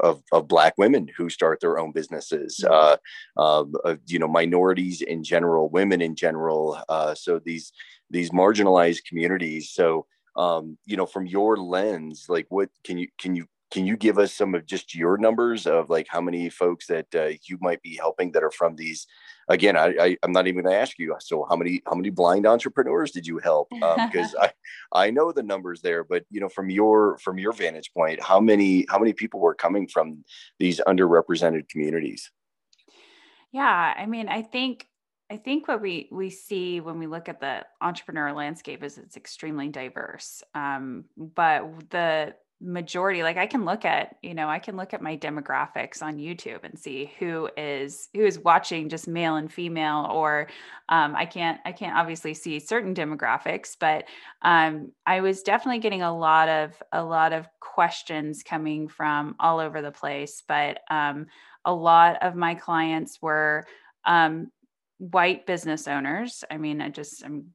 of, 0.00 0.22
of 0.32 0.48
black 0.48 0.74
women 0.78 1.08
who 1.16 1.28
start 1.28 1.60
their 1.60 1.78
own 1.78 1.92
businesses 1.92 2.64
uh, 2.68 2.96
um, 3.36 3.74
of, 3.84 3.98
you 4.06 4.18
know 4.18 4.28
minorities 4.28 5.00
in 5.00 5.22
general 5.24 5.68
women 5.68 6.00
in 6.00 6.14
general 6.14 6.78
uh, 6.88 7.14
so 7.14 7.38
these 7.38 7.72
these 8.10 8.30
marginalized 8.30 9.04
communities. 9.08 9.70
So 9.70 10.06
um, 10.36 10.76
you 10.86 10.96
know 10.96 11.06
from 11.06 11.26
your 11.26 11.56
lens 11.56 12.26
like 12.28 12.46
what 12.48 12.70
can 12.84 12.98
you 12.98 13.08
can 13.18 13.36
you 13.36 13.46
can 13.70 13.86
you 13.86 13.96
give 13.96 14.18
us 14.18 14.32
some 14.32 14.54
of 14.54 14.64
just 14.66 14.94
your 14.94 15.18
numbers 15.18 15.66
of 15.66 15.90
like 15.90 16.06
how 16.08 16.20
many 16.20 16.48
folks 16.48 16.86
that 16.86 17.06
uh, 17.14 17.30
you 17.44 17.58
might 17.60 17.82
be 17.82 17.96
helping 17.96 18.32
that 18.32 18.42
are 18.42 18.50
from 18.50 18.76
these 18.76 19.06
again 19.48 19.76
I, 19.76 19.94
I 20.00 20.16
am 20.22 20.32
not 20.32 20.46
even 20.46 20.62
going 20.62 20.72
to 20.72 20.80
ask 20.80 20.98
you 20.98 21.14
so 21.20 21.46
how 21.48 21.56
many 21.56 21.82
how 21.86 21.94
many 21.94 22.10
blind 22.10 22.46
entrepreneurs 22.46 23.10
did 23.10 23.26
you 23.26 23.38
help 23.38 23.72
um, 23.82 24.08
because 24.12 24.34
i 24.40 24.50
i 24.92 25.10
know 25.10 25.32
the 25.32 25.42
numbers 25.42 25.80
there 25.82 26.04
but 26.04 26.24
you 26.30 26.40
know 26.40 26.48
from 26.48 26.70
your 26.70 27.18
from 27.18 27.38
your 27.38 27.52
vantage 27.52 27.92
point 27.92 28.22
how 28.22 28.40
many 28.40 28.86
how 28.88 28.98
many 28.98 29.12
people 29.12 29.40
were 29.40 29.54
coming 29.54 29.86
from 29.88 30.24
these 30.58 30.80
underrepresented 30.86 31.68
communities 31.68 32.30
Yeah, 33.52 33.94
I 33.96 34.06
mean, 34.06 34.28
I 34.28 34.42
think 34.42 34.86
I 35.30 35.36
think 35.36 35.68
what 35.68 35.80
we 35.80 36.08
we 36.10 36.30
see 36.30 36.80
when 36.80 36.98
we 36.98 37.06
look 37.06 37.28
at 37.28 37.40
the 37.40 37.64
entrepreneur 37.80 38.32
landscape 38.32 38.82
is 38.82 38.98
it's 38.98 39.16
extremely 39.16 39.68
diverse. 39.68 40.42
Um, 40.54 41.04
but 41.16 41.90
the 41.90 42.34
majority, 42.60 43.22
like 43.22 43.36
I 43.36 43.46
can 43.46 43.64
look 43.64 43.84
at, 43.84 44.16
you 44.22 44.34
know, 44.34 44.48
I 44.48 44.58
can 44.58 44.76
look 44.76 44.92
at 44.92 45.02
my 45.02 45.16
demographics 45.16 46.02
on 46.02 46.16
YouTube 46.18 46.64
and 46.64 46.78
see 46.78 47.12
who 47.18 47.48
is 47.56 48.08
who 48.14 48.24
is 48.24 48.38
watching 48.38 48.88
just 48.88 49.06
male 49.06 49.36
and 49.36 49.52
female, 49.52 50.08
or 50.10 50.48
um, 50.88 51.14
I 51.14 51.24
can't 51.24 51.60
I 51.64 51.72
can't 51.72 51.96
obviously 51.96 52.34
see 52.34 52.58
certain 52.58 52.94
demographics, 52.94 53.76
but 53.78 54.04
um, 54.42 54.92
I 55.06 55.20
was 55.20 55.42
definitely 55.42 55.80
getting 55.80 56.02
a 56.02 56.16
lot 56.16 56.48
of 56.48 56.82
a 56.92 57.02
lot 57.02 57.32
of 57.32 57.46
questions 57.60 58.42
coming 58.42 58.88
from 58.88 59.36
all 59.38 59.60
over 59.60 59.80
the 59.80 59.92
place. 59.92 60.42
But 60.46 60.80
um, 60.90 61.26
a 61.64 61.72
lot 61.72 62.22
of 62.22 62.34
my 62.34 62.54
clients 62.54 63.22
were 63.22 63.66
um, 64.04 64.50
white 64.98 65.46
business 65.46 65.86
owners. 65.86 66.42
I 66.50 66.56
mean, 66.56 66.80
I 66.80 66.88
just 66.88 67.24
I'm 67.24 67.52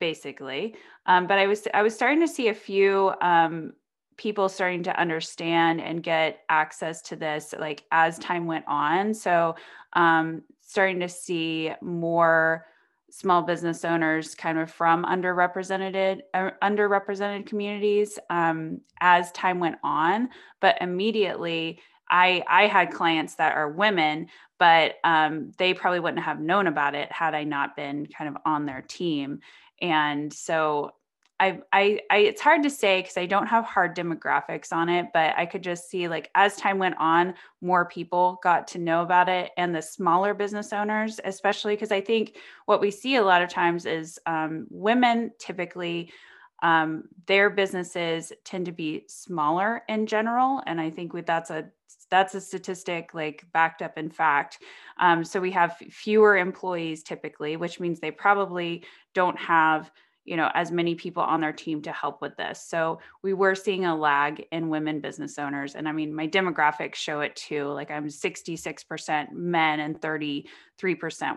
basically, 0.00 0.74
um, 1.06 1.28
but 1.28 1.38
I 1.38 1.46
was 1.46 1.68
I 1.72 1.82
was 1.82 1.94
starting 1.94 2.20
to 2.20 2.28
see 2.28 2.48
a 2.48 2.54
few 2.54 3.12
um, 3.20 3.74
people 4.20 4.50
starting 4.50 4.82
to 4.82 5.00
understand 5.00 5.80
and 5.80 6.02
get 6.02 6.40
access 6.50 7.00
to 7.00 7.16
this 7.16 7.54
like 7.58 7.84
as 7.90 8.18
time 8.18 8.44
went 8.44 8.66
on. 8.68 9.14
So 9.14 9.56
um, 9.94 10.42
starting 10.60 11.00
to 11.00 11.08
see 11.08 11.72
more 11.80 12.66
small 13.10 13.40
business 13.40 13.82
owners 13.82 14.34
kind 14.34 14.58
of 14.58 14.70
from 14.70 15.04
underrepresented 15.04 16.20
uh, 16.34 16.50
underrepresented 16.62 17.46
communities 17.46 18.18
um, 18.28 18.82
as 19.00 19.32
time 19.32 19.58
went 19.58 19.76
on 19.82 20.28
but 20.60 20.76
immediately 20.80 21.80
I, 22.12 22.42
I 22.48 22.66
had 22.66 22.90
clients 22.90 23.36
that 23.36 23.54
are 23.56 23.70
women, 23.70 24.26
but 24.58 24.96
um, 25.04 25.52
they 25.58 25.74
probably 25.74 26.00
wouldn't 26.00 26.24
have 26.24 26.40
known 26.40 26.66
about 26.66 26.96
it 26.96 27.10
had 27.12 27.36
I 27.36 27.44
not 27.44 27.76
been 27.76 28.04
kind 28.06 28.28
of 28.28 28.42
on 28.44 28.66
their 28.66 28.82
team. 28.82 29.38
And 29.80 30.32
so 30.32 30.90
I, 31.40 31.60
I, 31.72 32.00
I, 32.10 32.18
it's 32.18 32.40
hard 32.42 32.62
to 32.64 32.70
say 32.70 33.00
because 33.00 33.16
I 33.16 33.24
don't 33.24 33.46
have 33.46 33.64
hard 33.64 33.96
demographics 33.96 34.72
on 34.72 34.90
it, 34.90 35.06
but 35.14 35.34
I 35.38 35.46
could 35.46 35.62
just 35.62 35.88
see 35.88 36.06
like 36.06 36.30
as 36.34 36.54
time 36.56 36.78
went 36.78 36.96
on, 36.98 37.34
more 37.62 37.86
people 37.86 38.38
got 38.42 38.68
to 38.68 38.78
know 38.78 39.00
about 39.02 39.30
it, 39.30 39.50
and 39.56 39.74
the 39.74 39.80
smaller 39.80 40.34
business 40.34 40.72
owners, 40.72 41.18
especially 41.24 41.74
because 41.74 41.90
I 41.90 42.02
think 42.02 42.36
what 42.66 42.82
we 42.82 42.90
see 42.90 43.16
a 43.16 43.24
lot 43.24 43.40
of 43.40 43.48
times 43.48 43.86
is 43.86 44.18
um, 44.26 44.66
women 44.68 45.32
typically 45.38 46.12
um, 46.62 47.04
their 47.26 47.48
businesses 47.48 48.34
tend 48.44 48.66
to 48.66 48.72
be 48.72 49.04
smaller 49.08 49.82
in 49.88 50.06
general, 50.06 50.62
and 50.66 50.78
I 50.78 50.90
think 50.90 51.12
that's 51.26 51.50
a 51.50 51.70
that's 52.10 52.34
a 52.34 52.40
statistic 52.40 53.14
like 53.14 53.46
backed 53.52 53.80
up 53.80 53.96
in 53.96 54.10
fact. 54.10 54.58
Um, 54.98 55.24
so 55.24 55.40
we 55.40 55.52
have 55.52 55.76
fewer 55.90 56.36
employees 56.36 57.02
typically, 57.02 57.56
which 57.56 57.80
means 57.80 57.98
they 57.98 58.10
probably 58.10 58.84
don't 59.14 59.38
have 59.38 59.90
you 60.24 60.36
know 60.36 60.50
as 60.54 60.70
many 60.70 60.94
people 60.94 61.22
on 61.22 61.40
their 61.40 61.52
team 61.52 61.82
to 61.82 61.92
help 61.92 62.20
with 62.20 62.36
this. 62.36 62.62
So 62.62 63.00
we 63.22 63.32
were 63.32 63.54
seeing 63.54 63.84
a 63.84 63.96
lag 63.96 64.44
in 64.52 64.68
women 64.68 65.00
business 65.00 65.38
owners 65.38 65.74
and 65.74 65.88
i 65.88 65.92
mean 65.92 66.14
my 66.14 66.26
demographics 66.26 66.96
show 66.96 67.20
it 67.20 67.34
too 67.36 67.66
like 67.68 67.90
i'm 67.90 68.08
66% 68.08 69.32
men 69.32 69.80
and 69.80 70.00
33% 70.00 70.44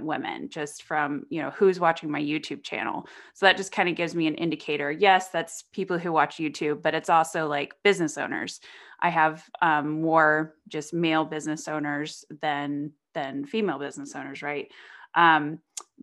women 0.01 0.49
just 0.49 0.83
from 0.83 1.23
you 1.29 1.41
know 1.41 1.51
who's 1.51 1.79
watching 1.79 2.09
my 2.09 2.21
youtube 2.21 2.63
channel. 2.63 3.07
So 3.33 3.45
that 3.45 3.57
just 3.57 3.71
kind 3.71 3.89
of 3.89 3.95
gives 3.95 4.15
me 4.15 4.27
an 4.27 4.35
indicator. 4.35 4.91
Yes 4.91 5.29
that's 5.29 5.63
people 5.71 5.97
who 5.97 6.11
watch 6.11 6.37
youtube 6.37 6.81
but 6.81 6.95
it's 6.95 7.09
also 7.09 7.47
like 7.47 7.75
business 7.83 8.17
owners. 8.17 8.59
I 8.99 9.09
have 9.09 9.43
um, 9.61 10.01
more 10.01 10.55
just 10.69 10.93
male 10.93 11.25
business 11.25 11.67
owners 11.67 12.23
than 12.41 12.91
than 13.13 13.45
female 13.45 13.79
business 13.79 14.15
owners 14.15 14.41
right? 14.41 14.71
Um, 15.15 15.59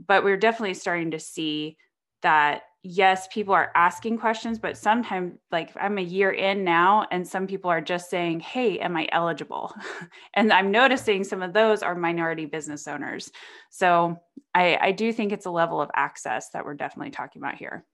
but 0.06 0.22
we're 0.22 0.36
definitely 0.36 0.74
starting 0.74 1.10
to 1.12 1.18
see 1.18 1.76
that 2.22 2.62
yes, 2.82 3.28
people 3.28 3.54
are 3.54 3.70
asking 3.74 4.18
questions, 4.18 4.58
but 4.58 4.76
sometimes, 4.76 5.34
like 5.50 5.70
I'm 5.76 5.98
a 5.98 6.02
year 6.02 6.30
in 6.30 6.64
now, 6.64 7.06
and 7.10 7.26
some 7.26 7.46
people 7.46 7.70
are 7.70 7.80
just 7.80 8.08
saying, 8.10 8.40
Hey, 8.40 8.78
am 8.78 8.96
I 8.96 9.08
eligible? 9.12 9.74
and 10.34 10.52
I'm 10.52 10.70
noticing 10.70 11.24
some 11.24 11.42
of 11.42 11.52
those 11.52 11.82
are 11.82 11.94
minority 11.94 12.46
business 12.46 12.88
owners. 12.88 13.30
So 13.70 14.18
I, 14.54 14.78
I 14.80 14.92
do 14.92 15.12
think 15.12 15.32
it's 15.32 15.46
a 15.46 15.50
level 15.50 15.80
of 15.80 15.90
access 15.94 16.50
that 16.50 16.64
we're 16.64 16.74
definitely 16.74 17.10
talking 17.10 17.42
about 17.42 17.56
here. 17.56 17.84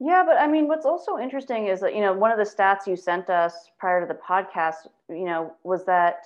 Yeah, 0.00 0.24
but 0.26 0.38
I 0.38 0.48
mean, 0.48 0.66
what's 0.68 0.86
also 0.86 1.18
interesting 1.18 1.68
is 1.68 1.80
that, 1.80 1.94
you 1.94 2.00
know, 2.00 2.12
one 2.12 2.32
of 2.32 2.38
the 2.38 2.44
stats 2.44 2.86
you 2.86 2.96
sent 2.96 3.30
us 3.30 3.70
prior 3.78 4.00
to 4.00 4.06
the 4.06 4.18
podcast, 4.18 4.88
you 5.08 5.24
know, 5.24 5.54
was 5.62 5.84
that 5.86 6.24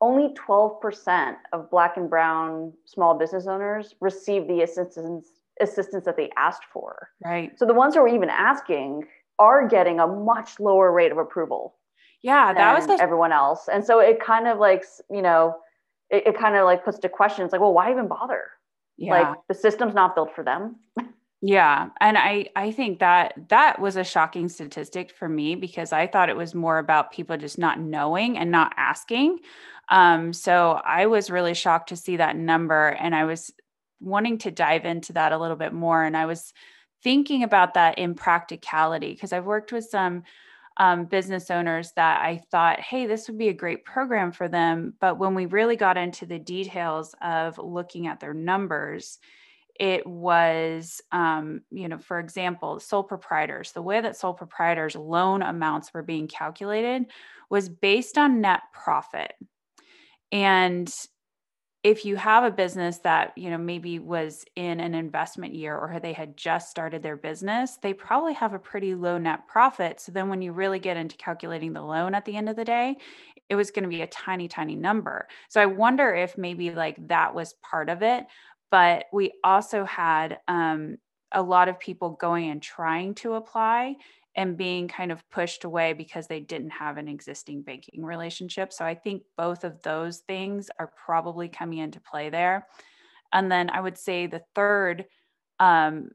only 0.00 0.34
12% 0.34 1.36
of 1.52 1.70
Black 1.70 1.96
and 1.96 2.08
Brown 2.08 2.72
small 2.84 3.16
business 3.16 3.46
owners 3.46 3.94
receive 4.00 4.46
the 4.46 4.62
assistance 4.62 5.28
assistance 5.60 6.04
that 6.04 6.16
they 6.16 6.30
asked 6.36 6.64
for. 6.72 7.08
Right. 7.24 7.58
So 7.58 7.66
the 7.66 7.74
ones 7.74 7.94
who 7.94 8.00
are 8.00 8.08
even 8.08 8.28
asking 8.30 9.04
are 9.38 9.66
getting 9.68 10.00
a 10.00 10.06
much 10.06 10.58
lower 10.60 10.92
rate 10.92 11.12
of 11.12 11.18
approval. 11.18 11.74
Yeah, 12.22 12.52
that 12.52 12.74
was 12.74 12.86
the- 12.86 13.00
everyone 13.00 13.32
else. 13.32 13.68
And 13.68 13.84
so 13.84 14.00
it 14.00 14.20
kind 14.20 14.48
of 14.48 14.58
like, 14.58 14.84
you 15.10 15.22
know, 15.22 15.56
it, 16.10 16.28
it 16.28 16.38
kind 16.38 16.56
of 16.56 16.64
like 16.64 16.84
puts 16.84 16.98
to 17.00 17.08
question. 17.08 17.44
It's 17.44 17.52
like, 17.52 17.60
well, 17.60 17.74
why 17.74 17.90
even 17.90 18.08
bother? 18.08 18.44
Yeah. 18.96 19.12
Like 19.12 19.36
the 19.48 19.54
system's 19.54 19.94
not 19.94 20.14
built 20.14 20.34
for 20.34 20.42
them. 20.42 20.76
yeah, 21.42 21.88
and 22.00 22.16
I 22.16 22.48
I 22.56 22.72
think 22.72 23.00
that 23.00 23.34
that 23.48 23.78
was 23.78 23.96
a 23.96 24.04
shocking 24.04 24.48
statistic 24.48 25.10
for 25.12 25.28
me 25.28 25.54
because 25.54 25.92
I 25.92 26.06
thought 26.06 26.30
it 26.30 26.36
was 26.36 26.54
more 26.54 26.78
about 26.78 27.12
people 27.12 27.36
just 27.36 27.58
not 27.58 27.78
knowing 27.78 28.38
and 28.38 28.50
not 28.50 28.72
asking. 28.76 29.40
Um, 29.90 30.32
so 30.32 30.80
I 30.84 31.06
was 31.06 31.30
really 31.30 31.54
shocked 31.54 31.90
to 31.90 31.96
see 31.96 32.16
that 32.16 32.36
number, 32.36 32.88
and 32.88 33.14
I 33.14 33.24
was 33.24 33.52
wanting 34.00 34.38
to 34.38 34.50
dive 34.50 34.84
into 34.84 35.12
that 35.14 35.32
a 35.32 35.38
little 35.38 35.56
bit 35.56 35.72
more. 35.72 36.02
And 36.02 36.16
I 36.16 36.26
was 36.26 36.52
thinking 37.02 37.42
about 37.42 37.74
that 37.74 37.98
in 37.98 38.14
practicality 38.14 39.12
because 39.12 39.32
I've 39.32 39.46
worked 39.46 39.72
with 39.72 39.84
some 39.84 40.22
um, 40.78 41.06
business 41.06 41.50
owners 41.50 41.92
that 41.96 42.20
I 42.20 42.42
thought, 42.50 42.80
hey, 42.80 43.06
this 43.06 43.28
would 43.28 43.38
be 43.38 43.48
a 43.48 43.54
great 43.54 43.84
program 43.84 44.32
for 44.32 44.48
them. 44.48 44.94
But 45.00 45.18
when 45.18 45.34
we 45.34 45.46
really 45.46 45.76
got 45.76 45.96
into 45.96 46.26
the 46.26 46.38
details 46.38 47.14
of 47.22 47.58
looking 47.58 48.06
at 48.06 48.20
their 48.20 48.34
numbers, 48.34 49.18
it 49.78 50.06
was, 50.06 51.00
um, 51.12 51.62
you 51.70 51.88
know, 51.88 51.98
for 51.98 52.18
example, 52.18 52.80
sole 52.80 53.02
proprietors, 53.02 53.72
the 53.72 53.82
way 53.82 54.00
that 54.00 54.16
sole 54.16 54.34
proprietors' 54.34 54.96
loan 54.96 55.42
amounts 55.42 55.92
were 55.92 56.02
being 56.02 56.28
calculated 56.28 57.06
was 57.50 57.68
based 57.68 58.18
on 58.18 58.40
net 58.40 58.62
profit. 58.72 59.32
And 60.32 60.92
if 61.86 62.04
you 62.04 62.16
have 62.16 62.42
a 62.42 62.50
business 62.50 62.98
that 62.98 63.32
you 63.36 63.48
know 63.48 63.56
maybe 63.56 64.00
was 64.00 64.44
in 64.56 64.80
an 64.80 64.92
investment 64.92 65.54
year 65.54 65.78
or 65.78 66.00
they 66.00 66.12
had 66.12 66.36
just 66.36 66.68
started 66.68 67.00
their 67.00 67.16
business 67.16 67.78
they 67.80 67.94
probably 67.94 68.34
have 68.34 68.54
a 68.54 68.58
pretty 68.58 68.96
low 68.96 69.18
net 69.18 69.46
profit. 69.46 70.00
So 70.00 70.10
then 70.10 70.28
when 70.28 70.42
you 70.42 70.50
really 70.50 70.80
get 70.80 70.96
into 70.96 71.16
calculating 71.16 71.72
the 71.72 71.82
loan 71.82 72.12
at 72.12 72.24
the 72.24 72.36
end 72.36 72.48
of 72.48 72.56
the 72.56 72.64
day 72.64 72.96
it 73.48 73.54
was 73.54 73.70
going 73.70 73.84
to 73.84 73.88
be 73.88 74.02
a 74.02 74.08
tiny 74.08 74.48
tiny 74.48 74.74
number. 74.74 75.28
So 75.48 75.60
i 75.60 75.66
wonder 75.66 76.12
if 76.12 76.36
maybe 76.36 76.72
like 76.72 76.96
that 77.06 77.32
was 77.32 77.54
part 77.62 77.88
of 77.88 78.02
it 78.02 78.26
but 78.72 79.04
we 79.12 79.30
also 79.44 79.84
had 79.84 80.40
um, 80.48 80.96
a 81.30 81.40
lot 81.40 81.68
of 81.68 81.78
people 81.78 82.10
going 82.10 82.50
and 82.50 82.60
trying 82.60 83.14
to 83.14 83.34
apply 83.34 83.94
and 84.36 84.56
being 84.56 84.86
kind 84.86 85.10
of 85.10 85.28
pushed 85.30 85.64
away 85.64 85.94
because 85.94 86.26
they 86.26 86.40
didn't 86.40 86.70
have 86.70 86.98
an 86.98 87.08
existing 87.08 87.62
banking 87.62 88.04
relationship. 88.04 88.72
So 88.72 88.84
I 88.84 88.94
think 88.94 89.22
both 89.36 89.64
of 89.64 89.82
those 89.82 90.18
things 90.18 90.68
are 90.78 90.92
probably 91.04 91.48
coming 91.48 91.78
into 91.78 92.00
play 92.00 92.28
there. 92.28 92.66
And 93.32 93.50
then 93.50 93.70
I 93.70 93.80
would 93.80 93.96
say 93.96 94.26
the 94.26 94.42
third, 94.54 95.06
um, 95.58 96.10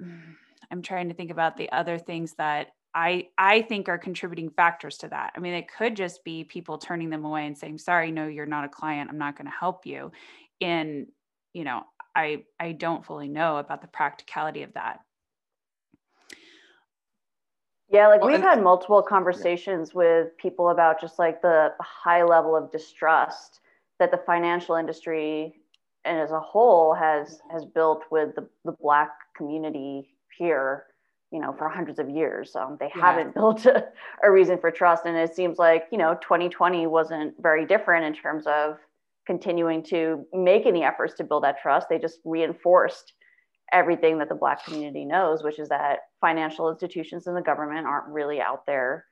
I'm 0.70 0.82
trying 0.82 1.08
to 1.08 1.14
think 1.14 1.30
about 1.30 1.56
the 1.56 1.70
other 1.72 1.98
things 1.98 2.34
that 2.38 2.68
I 2.94 3.28
I 3.36 3.62
think 3.62 3.88
are 3.88 3.98
contributing 3.98 4.50
factors 4.50 4.98
to 4.98 5.08
that. 5.08 5.32
I 5.36 5.40
mean, 5.40 5.52
it 5.54 5.66
could 5.68 5.96
just 5.96 6.24
be 6.24 6.44
people 6.44 6.78
turning 6.78 7.10
them 7.10 7.24
away 7.24 7.46
and 7.46 7.56
saying, 7.58 7.78
"Sorry, 7.78 8.10
no, 8.10 8.28
you're 8.28 8.46
not 8.46 8.64
a 8.64 8.68
client. 8.68 9.10
I'm 9.10 9.18
not 9.18 9.36
going 9.36 9.46
to 9.46 9.56
help 9.56 9.84
you." 9.84 10.12
In 10.60 11.08
you 11.52 11.64
know, 11.64 11.82
I 12.14 12.44
I 12.58 12.72
don't 12.72 13.04
fully 13.04 13.28
know 13.28 13.58
about 13.58 13.82
the 13.82 13.88
practicality 13.88 14.62
of 14.62 14.72
that. 14.74 15.00
Yeah, 17.90 18.08
like 18.08 18.20
well, 18.20 18.30
we've 18.30 18.36
and, 18.36 18.44
had 18.44 18.62
multiple 18.62 19.02
conversations 19.02 19.90
yeah. 19.90 19.98
with 19.98 20.36
people 20.38 20.70
about 20.70 21.00
just 21.00 21.18
like 21.18 21.42
the 21.42 21.72
high 21.80 22.24
level 22.24 22.56
of 22.56 22.70
distrust 22.72 23.60
that 23.98 24.10
the 24.10 24.18
financial 24.18 24.74
industry 24.76 25.54
and 26.04 26.18
as 26.18 26.30
a 26.30 26.40
whole 26.40 26.94
has 26.94 27.40
has 27.50 27.64
built 27.64 28.04
with 28.10 28.34
the, 28.34 28.48
the 28.64 28.72
black 28.72 29.10
community 29.36 30.08
here 30.36 30.86
you 31.30 31.40
know 31.40 31.54
for 31.56 31.68
hundreds 31.68 31.98
of 31.98 32.08
years 32.08 32.54
um, 32.56 32.76
they 32.80 32.90
yeah. 32.96 33.02
haven't 33.02 33.34
built 33.40 33.66
a, 33.66 33.86
a, 34.22 34.30
reason 34.30 34.58
for 34.58 34.70
trust 34.70 35.04
and 35.06 35.16
it 35.16 35.34
seems 35.34 35.58
like 35.58 35.86
you 35.90 35.98
know 35.98 36.14
2020 36.20 36.86
wasn't 36.86 37.34
very 37.40 37.66
different 37.66 38.04
in 38.04 38.14
terms 38.14 38.46
of 38.46 38.78
continuing 39.26 39.82
to 39.82 40.24
make 40.32 40.66
any 40.66 40.84
efforts 40.84 41.14
to 41.14 41.24
build 41.24 41.44
that 41.44 41.60
trust 41.60 41.88
they 41.88 41.98
just 41.98 42.18
reinforced 42.24 43.14
everything 43.72 44.18
that 44.18 44.28
the 44.28 44.34
black 44.34 44.64
community 44.64 45.04
knows 45.04 45.42
which 45.42 45.58
is 45.58 45.68
that 45.68 46.00
financial 46.20 46.70
institutions 46.70 47.26
and 47.26 47.36
the 47.36 47.42
government 47.42 47.86
aren't 47.86 48.08
really 48.08 48.40
out 48.40 48.66
there 48.66 49.04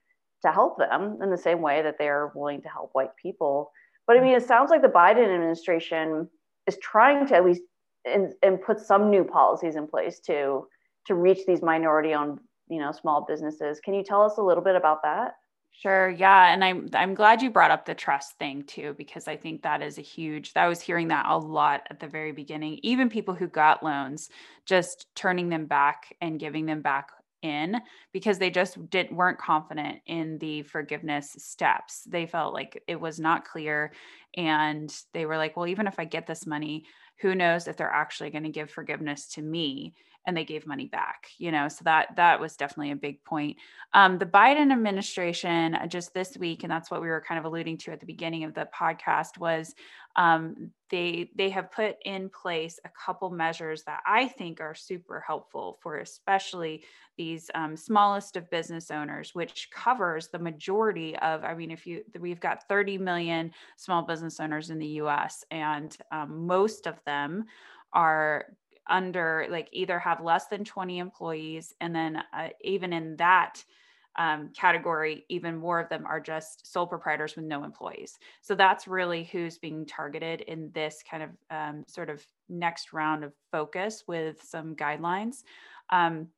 to 0.42 0.50
help 0.50 0.76
them 0.78 1.18
in 1.22 1.30
the 1.30 1.38
same 1.38 1.60
way 1.60 1.82
that 1.82 1.96
they're 1.98 2.32
willing 2.34 2.60
to 2.60 2.68
help 2.68 2.90
white 2.92 3.14
people. 3.20 3.70
But 4.06 4.16
i 4.16 4.20
mean 4.20 4.34
it 4.34 4.46
sounds 4.46 4.70
like 4.70 4.82
the 4.82 4.88
biden 4.88 5.24
administration 5.24 6.28
is 6.66 6.78
trying 6.78 7.26
to 7.28 7.36
at 7.36 7.44
least 7.44 7.62
and, 8.04 8.32
and 8.42 8.60
put 8.60 8.80
some 8.80 9.10
new 9.10 9.24
policies 9.24 9.76
in 9.76 9.86
place 9.86 10.20
to 10.20 10.66
to 11.06 11.14
reach 11.14 11.46
these 11.46 11.62
minority 11.62 12.14
owned 12.14 12.38
you 12.68 12.80
know 12.80 12.92
small 12.92 13.24
businesses. 13.28 13.80
Can 13.80 13.94
you 13.94 14.02
tell 14.02 14.22
us 14.22 14.38
a 14.38 14.42
little 14.42 14.62
bit 14.62 14.76
about 14.76 15.02
that 15.02 15.34
Sure. 15.72 16.10
Yeah. 16.10 16.52
And 16.52 16.62
I'm 16.64 16.88
I'm 16.94 17.14
glad 17.14 17.42
you 17.42 17.50
brought 17.50 17.70
up 17.70 17.86
the 17.86 17.94
trust 17.94 18.38
thing 18.38 18.62
too, 18.64 18.94
because 18.98 19.26
I 19.26 19.36
think 19.36 19.62
that 19.62 19.82
is 19.82 19.98
a 19.98 20.02
huge 20.02 20.52
I 20.54 20.68
was 20.68 20.80
hearing 20.80 21.08
that 21.08 21.26
a 21.28 21.36
lot 21.38 21.82
at 21.90 21.98
the 21.98 22.06
very 22.06 22.32
beginning. 22.32 22.78
Even 22.82 23.08
people 23.08 23.34
who 23.34 23.48
got 23.48 23.82
loans, 23.82 24.28
just 24.66 25.06
turning 25.16 25.48
them 25.48 25.66
back 25.66 26.14
and 26.20 26.38
giving 26.38 26.66
them 26.66 26.82
back 26.82 27.08
in 27.42 27.80
because 28.12 28.38
they 28.38 28.50
just 28.50 28.88
didn't 28.90 29.16
weren't 29.16 29.38
confident 29.38 29.98
in 30.06 30.38
the 30.38 30.62
forgiveness 30.62 31.34
steps. 31.38 32.04
They 32.08 32.26
felt 32.26 32.54
like 32.54 32.80
it 32.86 33.00
was 33.00 33.18
not 33.18 33.44
clear. 33.44 33.92
And 34.36 34.94
they 35.14 35.26
were 35.26 35.36
like, 35.38 35.56
well, 35.56 35.66
even 35.66 35.86
if 35.88 35.98
I 35.98 36.04
get 36.04 36.26
this 36.26 36.46
money, 36.46 36.84
who 37.20 37.34
knows 37.34 37.66
if 37.66 37.76
they're 37.76 37.90
actually 37.90 38.30
going 38.30 38.44
to 38.44 38.50
give 38.50 38.70
forgiveness 38.70 39.26
to 39.34 39.42
me 39.42 39.94
and 40.26 40.36
they 40.36 40.44
gave 40.44 40.66
money 40.66 40.86
back 40.86 41.28
you 41.38 41.50
know 41.50 41.68
so 41.68 41.82
that 41.84 42.14
that 42.16 42.40
was 42.40 42.56
definitely 42.56 42.92
a 42.92 42.96
big 42.96 43.22
point. 43.24 43.56
Um, 43.92 44.18
the 44.18 44.26
biden 44.26 44.72
administration 44.72 45.74
uh, 45.74 45.86
just 45.86 46.14
this 46.14 46.36
week 46.36 46.62
and 46.62 46.70
that's 46.70 46.90
what 46.90 47.02
we 47.02 47.08
were 47.08 47.24
kind 47.26 47.38
of 47.38 47.44
alluding 47.44 47.78
to 47.78 47.92
at 47.92 48.00
the 48.00 48.06
beginning 48.06 48.44
of 48.44 48.54
the 48.54 48.68
podcast 48.74 49.38
was 49.38 49.74
um, 50.16 50.70
they 50.90 51.30
they 51.34 51.48
have 51.50 51.72
put 51.72 51.96
in 52.04 52.28
place 52.28 52.78
a 52.84 52.90
couple 52.90 53.30
measures 53.30 53.82
that 53.84 54.00
i 54.06 54.28
think 54.28 54.60
are 54.60 54.74
super 54.74 55.22
helpful 55.26 55.78
for 55.82 55.98
especially 55.98 56.84
these 57.16 57.50
um, 57.54 57.76
smallest 57.76 58.36
of 58.36 58.50
business 58.50 58.90
owners 58.90 59.34
which 59.34 59.68
covers 59.74 60.28
the 60.28 60.38
majority 60.38 61.16
of 61.18 61.44
i 61.44 61.54
mean 61.54 61.70
if 61.70 61.86
you 61.86 62.02
we've 62.20 62.40
got 62.40 62.68
30 62.68 62.98
million 62.98 63.50
small 63.76 64.02
business 64.02 64.38
owners 64.40 64.70
in 64.70 64.78
the 64.78 64.86
us 64.86 65.44
and 65.50 65.96
um, 66.10 66.46
most 66.46 66.86
of 66.86 66.96
them 67.04 67.44
are 67.92 68.46
under 68.88 69.46
like 69.50 69.68
either 69.72 69.98
have 69.98 70.22
less 70.22 70.46
than 70.46 70.64
20 70.64 70.98
employees 70.98 71.74
and 71.80 71.94
then 71.94 72.16
uh, 72.36 72.48
even 72.62 72.92
in 72.92 73.16
that 73.16 73.62
um, 74.16 74.50
category, 74.54 75.24
even 75.28 75.56
more 75.56 75.80
of 75.80 75.88
them 75.88 76.04
are 76.06 76.20
just 76.20 76.70
sole 76.70 76.86
proprietors 76.86 77.34
with 77.34 77.44
no 77.44 77.64
employees. 77.64 78.18
So 78.42 78.54
that's 78.54 78.86
really 78.86 79.24
who's 79.24 79.58
being 79.58 79.86
targeted 79.86 80.42
in 80.42 80.70
this 80.74 81.02
kind 81.08 81.22
of 81.22 81.30
um, 81.50 81.84
sort 81.86 82.10
of 82.10 82.24
next 82.48 82.92
round 82.92 83.24
of 83.24 83.32
focus 83.50 84.04
with 84.06 84.42
some 84.42 84.76
guidelines. 84.76 85.44
Um, 85.90 86.28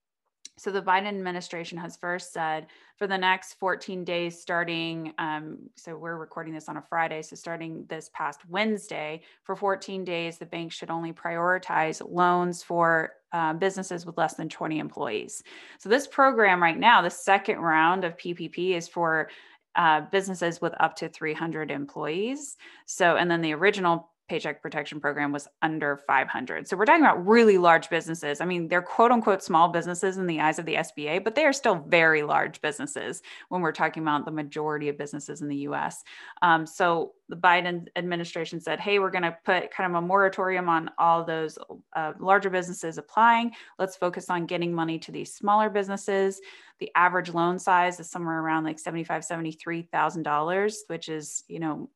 so 0.56 0.70
the 0.70 0.82
Biden 0.82 1.08
administration 1.08 1.78
has 1.78 1.96
first 1.96 2.32
said 2.32 2.66
for 2.96 3.06
the 3.06 3.18
next 3.18 3.54
14 3.54 4.04
days, 4.04 4.40
starting, 4.40 5.12
um, 5.18 5.58
so 5.74 5.96
we're 5.96 6.16
recording 6.16 6.54
this 6.54 6.68
on 6.68 6.76
a 6.76 6.82
Friday, 6.82 7.22
so 7.22 7.34
starting 7.34 7.84
this 7.88 8.08
past 8.14 8.40
Wednesday, 8.48 9.22
for 9.42 9.56
14 9.56 10.04
days, 10.04 10.38
the 10.38 10.46
bank 10.46 10.70
should 10.70 10.90
only 10.90 11.12
prioritize 11.12 12.00
loans 12.08 12.62
for 12.62 13.14
uh, 13.32 13.52
businesses 13.52 14.06
with 14.06 14.16
less 14.16 14.34
than 14.34 14.48
20 14.48 14.78
employees. 14.78 15.42
So 15.78 15.88
this 15.88 16.06
program 16.06 16.62
right 16.62 16.78
now, 16.78 17.02
the 17.02 17.10
second 17.10 17.58
round 17.58 18.04
of 18.04 18.16
PPP 18.16 18.76
is 18.76 18.86
for 18.86 19.28
uh, 19.74 20.02
businesses 20.12 20.60
with 20.60 20.72
up 20.78 20.94
to 20.94 21.08
300 21.08 21.72
employees. 21.72 22.56
So, 22.86 23.16
and 23.16 23.28
then 23.28 23.40
the 23.40 23.54
original 23.54 24.13
paycheck 24.28 24.62
protection 24.62 25.00
program 25.00 25.32
was 25.32 25.46
under 25.60 25.98
500. 26.06 26.66
So 26.66 26.76
we're 26.76 26.86
talking 26.86 27.04
about 27.04 27.26
really 27.26 27.58
large 27.58 27.90
businesses. 27.90 28.40
I 28.40 28.46
mean, 28.46 28.68
they're 28.68 28.82
quote 28.82 29.10
unquote 29.10 29.42
small 29.42 29.68
businesses 29.68 30.16
in 30.16 30.26
the 30.26 30.40
eyes 30.40 30.58
of 30.58 30.64
the 30.64 30.76
SBA, 30.76 31.24
but 31.24 31.34
they 31.34 31.44
are 31.44 31.52
still 31.52 31.84
very 31.88 32.22
large 32.22 32.60
businesses 32.60 33.22
when 33.50 33.60
we're 33.60 33.72
talking 33.72 34.02
about 34.02 34.24
the 34.24 34.30
majority 34.30 34.88
of 34.88 34.96
businesses 34.96 35.42
in 35.42 35.48
the 35.48 35.56
US. 35.68 36.02
Um, 36.42 36.66
so 36.66 37.12
the 37.28 37.36
Biden 37.36 37.86
administration 37.96 38.60
said, 38.60 38.80
hey, 38.80 38.98
we're 38.98 39.10
going 39.10 39.22
to 39.22 39.36
put 39.44 39.70
kind 39.70 39.94
of 39.94 40.02
a 40.02 40.06
moratorium 40.06 40.68
on 40.68 40.90
all 40.98 41.24
those 41.24 41.58
uh, 41.94 42.12
larger 42.18 42.50
businesses 42.50 42.98
applying. 42.98 43.52
Let's 43.78 43.96
focus 43.96 44.30
on 44.30 44.46
getting 44.46 44.72
money 44.72 44.98
to 45.00 45.12
these 45.12 45.34
smaller 45.34 45.70
businesses. 45.70 46.40
The 46.80 46.90
average 46.94 47.32
loan 47.32 47.58
size 47.58 48.00
is 48.00 48.10
somewhere 48.10 48.40
around 48.40 48.64
like 48.64 48.78
$75,000, 48.78 49.88
$73,000, 49.88 50.74
which 50.88 51.08
is, 51.08 51.44
you 51.48 51.60
know, 51.60 51.88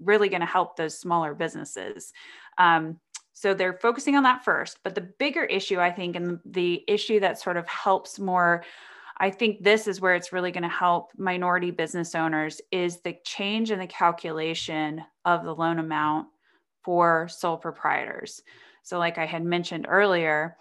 really 0.00 0.28
going 0.28 0.40
to 0.40 0.46
help 0.46 0.76
those 0.76 0.98
smaller 0.98 1.34
businesses. 1.34 2.12
Um, 2.58 2.98
so 3.32 3.54
they're 3.54 3.78
focusing 3.78 4.16
on 4.16 4.24
that 4.24 4.44
first. 4.44 4.78
But 4.82 4.94
the 4.94 5.00
bigger 5.18 5.44
issue, 5.44 5.80
I 5.80 5.90
think, 5.90 6.16
and 6.16 6.40
the 6.44 6.84
issue 6.88 7.20
that 7.20 7.40
sort 7.40 7.56
of 7.56 7.66
helps 7.68 8.18
more 8.18 8.64
I 9.22 9.30
think 9.30 9.62
this 9.62 9.86
is 9.86 10.00
where 10.00 10.16
it's 10.16 10.32
really 10.32 10.50
going 10.50 10.64
to 10.64 10.68
help 10.68 11.12
minority 11.16 11.70
business 11.70 12.16
owners 12.16 12.60
is 12.72 13.02
the 13.02 13.16
change 13.24 13.70
in 13.70 13.78
the 13.78 13.86
calculation 13.86 15.04
of 15.24 15.44
the 15.44 15.54
loan 15.54 15.78
amount 15.78 16.26
for 16.82 17.28
sole 17.28 17.56
proprietors. 17.56 18.42
So 18.82 18.98
like 18.98 19.18
I 19.18 19.26
had 19.26 19.44
mentioned 19.44 19.86
earlier, 19.88 20.56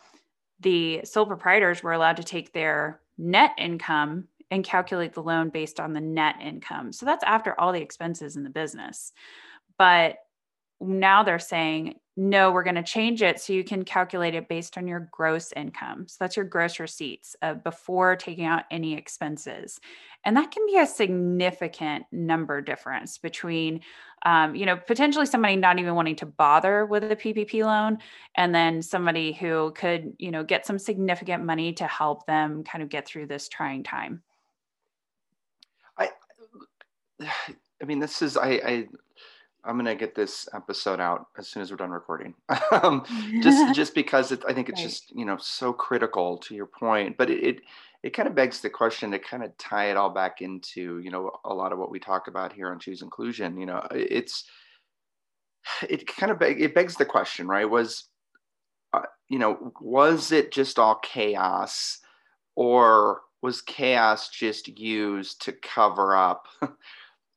the 0.59 1.01
sole 1.05 1.25
proprietors 1.25 1.81
were 1.81 1.93
allowed 1.93 2.17
to 2.17 2.23
take 2.23 2.53
their 2.53 2.99
net 3.21 3.51
income 3.57 4.27
and 4.49 4.63
calculate 4.63 5.13
the 5.13 5.23
loan 5.23 5.49
based 5.49 5.79
on 5.79 5.93
the 5.93 6.01
net 6.01 6.35
income. 6.41 6.91
So 6.91 7.05
that's 7.05 7.23
after 7.23 7.57
all 7.59 7.71
the 7.71 7.81
expenses 7.81 8.35
in 8.35 8.43
the 8.43 8.49
business. 8.49 9.13
But 9.77 10.17
now 10.81 11.23
they're 11.23 11.39
saying 11.39 11.95
no, 12.23 12.51
we're 12.51 12.61
going 12.61 12.75
to 12.75 12.83
change 12.83 13.23
it 13.23 13.41
so 13.41 13.51
you 13.51 13.63
can 13.63 13.83
calculate 13.83 14.35
it 14.35 14.47
based 14.47 14.77
on 14.77 14.85
your 14.85 15.09
gross 15.11 15.51
income. 15.53 16.07
So 16.07 16.17
that's 16.19 16.35
your 16.35 16.45
gross 16.45 16.79
receipts 16.79 17.35
uh, 17.41 17.55
before 17.55 18.15
taking 18.15 18.45
out 18.45 18.65
any 18.69 18.95
expenses. 18.95 19.79
And 20.23 20.37
that 20.37 20.51
can 20.51 20.67
be 20.67 20.77
a 20.77 20.85
significant 20.85 22.05
number 22.11 22.61
difference 22.61 23.17
between, 23.17 23.81
um, 24.23 24.53
you 24.53 24.67
know, 24.67 24.77
potentially 24.77 25.25
somebody 25.25 25.55
not 25.55 25.79
even 25.79 25.95
wanting 25.95 26.17
to 26.17 26.27
bother 26.27 26.85
with 26.85 27.03
a 27.05 27.15
PPP 27.15 27.65
loan 27.65 27.97
and 28.35 28.53
then 28.53 28.83
somebody 28.83 29.33
who 29.33 29.71
could, 29.71 30.13
you 30.19 30.29
know, 30.29 30.43
get 30.43 30.67
some 30.67 30.77
significant 30.77 31.43
money 31.43 31.73
to 31.73 31.87
help 31.87 32.27
them 32.27 32.63
kind 32.63 32.83
of 32.83 32.89
get 32.89 33.07
through 33.07 33.25
this 33.25 33.49
trying 33.49 33.81
time. 33.81 34.21
I, 35.97 36.09
I 37.19 37.85
mean, 37.85 37.97
this 37.97 38.21
is, 38.21 38.37
I, 38.37 38.49
I 38.49 38.87
I'm 39.63 39.77
gonna 39.77 39.95
get 39.95 40.15
this 40.15 40.49
episode 40.53 40.99
out 40.99 41.27
as 41.37 41.47
soon 41.47 41.61
as 41.61 41.71
we're 41.71 41.77
done 41.77 41.91
recording. 41.91 42.33
um, 42.71 43.03
just 43.41 43.75
just 43.75 43.95
because 43.95 44.31
it, 44.31 44.43
I 44.47 44.53
think 44.53 44.69
it's 44.69 44.81
right. 44.81 44.89
just 44.89 45.15
you 45.15 45.25
know 45.25 45.37
so 45.37 45.73
critical 45.73 46.37
to 46.39 46.55
your 46.55 46.65
point, 46.65 47.17
but 47.17 47.29
it, 47.29 47.43
it 47.43 47.61
it 48.03 48.09
kind 48.11 48.27
of 48.27 48.35
begs 48.35 48.61
the 48.61 48.69
question 48.69 49.11
to 49.11 49.19
kind 49.19 49.43
of 49.43 49.55
tie 49.57 49.91
it 49.91 49.97
all 49.97 50.09
back 50.09 50.41
into 50.41 50.99
you 50.99 51.11
know 51.11 51.31
a 51.45 51.53
lot 51.53 51.71
of 51.71 51.79
what 51.79 51.91
we 51.91 51.99
talk 51.99 52.27
about 52.27 52.53
here 52.53 52.71
on 52.71 52.79
choose 52.79 53.01
inclusion. 53.01 53.57
You 53.57 53.67
know, 53.67 53.85
it's 53.91 54.45
it 55.87 56.07
kind 56.07 56.31
of 56.31 56.39
beg, 56.39 56.61
it 56.61 56.73
begs 56.73 56.95
the 56.95 57.05
question, 57.05 57.47
right? 57.47 57.69
Was 57.69 58.05
uh, 58.93 59.03
you 59.29 59.37
know 59.37 59.71
was 59.79 60.31
it 60.31 60.51
just 60.51 60.79
all 60.79 60.99
chaos, 61.03 61.99
or 62.55 63.21
was 63.41 63.61
chaos 63.61 64.29
just 64.29 64.67
used 64.67 65.43
to 65.43 65.51
cover 65.51 66.15
up? 66.15 66.47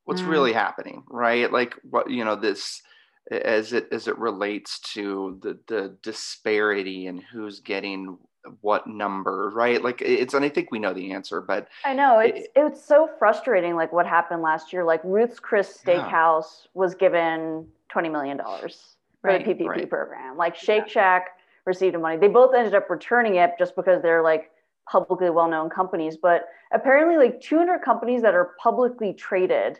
what's 0.05 0.23
mm. 0.23 0.29
really 0.29 0.53
happening 0.53 1.03
right 1.09 1.53
like 1.53 1.75
what 1.83 2.11
you 2.11 2.25
know 2.25 2.37
this 2.37 2.83
as 3.31 3.73
it 3.73 3.88
as 3.90 4.07
it 4.07 4.19
relates 4.19 4.79
to 4.81 5.38
the 5.43 5.59
the 5.67 5.97
disparity 6.03 7.07
and 7.07 7.23
who's 7.23 7.61
getting 7.61 8.19
what 8.61 8.87
number 8.87 9.51
right 9.55 9.83
like 9.83 10.03
it's 10.03 10.35
and 10.35 10.45
i 10.45 10.49
think 10.49 10.71
we 10.71 10.79
know 10.79 10.93
the 10.93 11.12
answer 11.12 11.40
but 11.40 11.69
i 11.85 11.95
know 11.95 12.19
it's 12.19 12.40
it, 12.40 12.51
it's 12.57 12.85
so 12.85 13.09
frustrating 13.19 13.75
like 13.75 13.93
what 13.93 14.07
happened 14.07 14.43
last 14.43 14.73
year 14.73 14.85
like 14.85 15.01
ruth's 15.03 15.40
chris 15.40 15.81
steakhouse 15.83 16.64
yeah. 16.64 16.71
was 16.75 16.95
given 16.95 17.67
20 17.88 18.09
million 18.11 18.37
dollars 18.37 18.97
for 19.23 19.29
right, 19.29 19.45
the 19.45 19.55
ppp 19.55 19.67
right. 19.67 19.88
program 19.88 20.37
like 20.37 20.55
shake 20.55 20.87
shack 20.87 21.38
received 21.64 21.95
the 21.95 21.99
money 21.99 22.19
they 22.19 22.29
both 22.29 22.55
ended 22.55 22.75
up 22.75 22.90
returning 22.90 23.37
it 23.37 23.53
just 23.59 23.75
because 23.75 24.03
they're 24.03 24.23
like 24.23 24.51
publicly 24.87 25.31
well-known 25.31 25.71
companies 25.71 26.19
but 26.21 26.45
apparently 26.75 27.17
like 27.17 27.40
200 27.40 27.79
companies 27.79 28.21
that 28.21 28.35
are 28.35 28.51
publicly 28.62 29.14
traded 29.14 29.79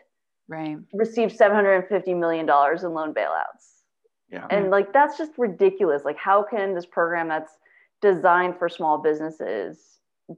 right. 0.49 0.77
Received 0.93 1.37
750 1.37 2.15
million 2.15 2.47
dollars 2.47 2.85
in 2.85 2.93
loan 2.93 3.15
bailouts. 3.15 3.83
Yeah. 4.31 4.47
And 4.51 4.71
like 4.71 4.93
that's 4.93 5.17
just 5.17 5.33
ridiculous. 5.39 6.03
Like 6.05 6.19
how 6.19 6.43
can 6.43 6.75
this 6.75 6.87
program 6.87 7.29
that's 7.29 7.53
designed 8.01 8.59
for 8.59 8.69
small 8.69 8.99
businesses 8.99 9.79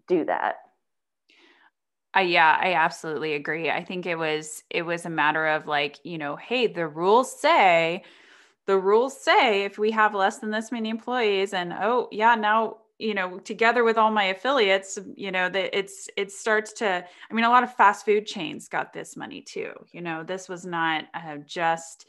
do 0.06 0.24
that? 0.24 0.56
Uh, 2.16 2.20
yeah, 2.20 2.56
I 2.60 2.72
absolutely 2.74 3.34
agree. 3.34 3.70
I 3.70 3.84
think 3.84 4.06
it 4.06 4.16
was 4.16 4.62
it 4.70 4.82
was 4.82 5.04
a 5.04 5.10
matter 5.10 5.46
of 5.46 5.66
like, 5.66 5.98
you 6.02 6.18
know, 6.18 6.36
hey, 6.36 6.66
the 6.66 6.86
rules 6.86 7.38
say 7.38 8.02
the 8.66 8.78
rules 8.78 9.18
say 9.20 9.64
if 9.64 9.78
we 9.78 9.92
have 9.92 10.14
less 10.14 10.38
than 10.38 10.50
this 10.50 10.72
many 10.72 10.88
employees 10.88 11.52
and 11.52 11.72
oh, 11.72 12.08
yeah, 12.10 12.34
now 12.34 12.78
you 12.98 13.14
know 13.14 13.38
together 13.38 13.84
with 13.84 13.98
all 13.98 14.10
my 14.10 14.24
affiliates 14.24 14.98
you 15.14 15.30
know 15.30 15.48
that 15.48 15.76
it's 15.76 16.08
it 16.16 16.32
starts 16.32 16.72
to 16.72 17.04
i 17.30 17.34
mean 17.34 17.44
a 17.44 17.50
lot 17.50 17.62
of 17.62 17.74
fast 17.74 18.04
food 18.04 18.26
chains 18.26 18.68
got 18.68 18.92
this 18.92 19.16
money 19.16 19.42
too 19.42 19.72
you 19.92 20.00
know 20.00 20.22
this 20.22 20.48
was 20.48 20.64
not 20.64 21.04
uh, 21.14 21.36
just 21.46 22.06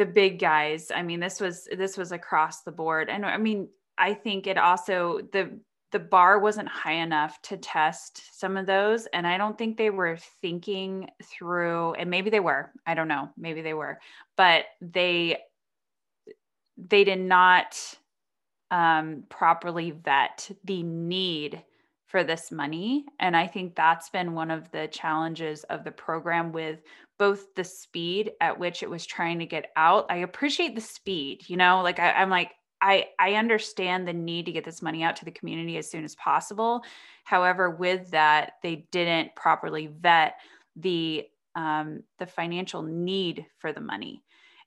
the 0.00 0.06
big 0.06 0.38
guys. 0.38 0.90
I 0.90 1.02
mean 1.02 1.20
this 1.20 1.40
was 1.40 1.68
this 1.76 1.98
was 1.98 2.10
across 2.10 2.62
the 2.62 2.72
board. 2.72 3.10
And 3.10 3.26
i 3.26 3.36
mean 3.36 3.68
i 3.98 4.14
think 4.14 4.46
it 4.46 4.56
also 4.56 5.20
the 5.32 5.60
the 5.92 5.98
bar 5.98 6.38
wasn't 6.38 6.68
high 6.68 6.94
enough 6.94 7.42
to 7.42 7.58
test 7.58 8.22
some 8.40 8.56
of 8.56 8.64
those. 8.64 9.06
And 9.12 9.26
i 9.26 9.36
don't 9.36 9.58
think 9.58 9.76
they 9.76 9.90
were 9.90 10.16
thinking 10.40 11.10
through 11.22 11.92
and 11.94 12.08
maybe 12.08 12.30
they 12.30 12.40
were 12.40 12.72
i 12.86 12.94
don't 12.94 13.08
know 13.08 13.28
maybe 13.36 13.60
they 13.60 13.74
were 13.74 13.98
but 14.38 14.64
they 14.80 15.36
they 16.78 17.04
did 17.04 17.20
not 17.20 17.76
um, 18.70 19.24
properly 19.28 19.90
vet 19.90 20.50
the 20.64 20.82
need 20.82 21.62
for 22.06 22.24
this 22.24 22.50
money. 22.50 23.04
And 23.20 23.36
I 23.36 23.46
think 23.46 23.74
that's 23.74 24.10
been 24.10 24.34
one 24.34 24.50
of 24.50 24.70
the 24.72 24.88
challenges 24.88 25.62
of 25.64 25.84
the 25.84 25.92
program 25.92 26.52
with 26.52 26.80
both 27.18 27.54
the 27.54 27.64
speed 27.64 28.32
at 28.40 28.58
which 28.58 28.82
it 28.82 28.90
was 28.90 29.06
trying 29.06 29.38
to 29.38 29.46
get 29.46 29.70
out. 29.76 30.06
I 30.10 30.16
appreciate 30.18 30.74
the 30.74 30.80
speed, 30.80 31.48
you 31.48 31.56
know, 31.56 31.82
like 31.82 31.98
I, 31.98 32.12
I'm 32.12 32.30
like, 32.30 32.50
I, 32.82 33.06
I 33.18 33.34
understand 33.34 34.08
the 34.08 34.12
need 34.12 34.46
to 34.46 34.52
get 34.52 34.64
this 34.64 34.82
money 34.82 35.02
out 35.02 35.16
to 35.16 35.24
the 35.24 35.30
community 35.30 35.76
as 35.76 35.90
soon 35.90 36.02
as 36.02 36.16
possible. 36.16 36.82
However, 37.24 37.70
with 37.70 38.10
that, 38.10 38.54
they 38.62 38.86
didn't 38.90 39.36
properly 39.36 39.86
vet 40.00 40.34
the 40.76 41.26
um, 41.56 42.04
the 42.18 42.26
financial 42.26 42.82
need 42.82 43.44
for 43.58 43.72
the 43.72 43.80
money 43.80 44.22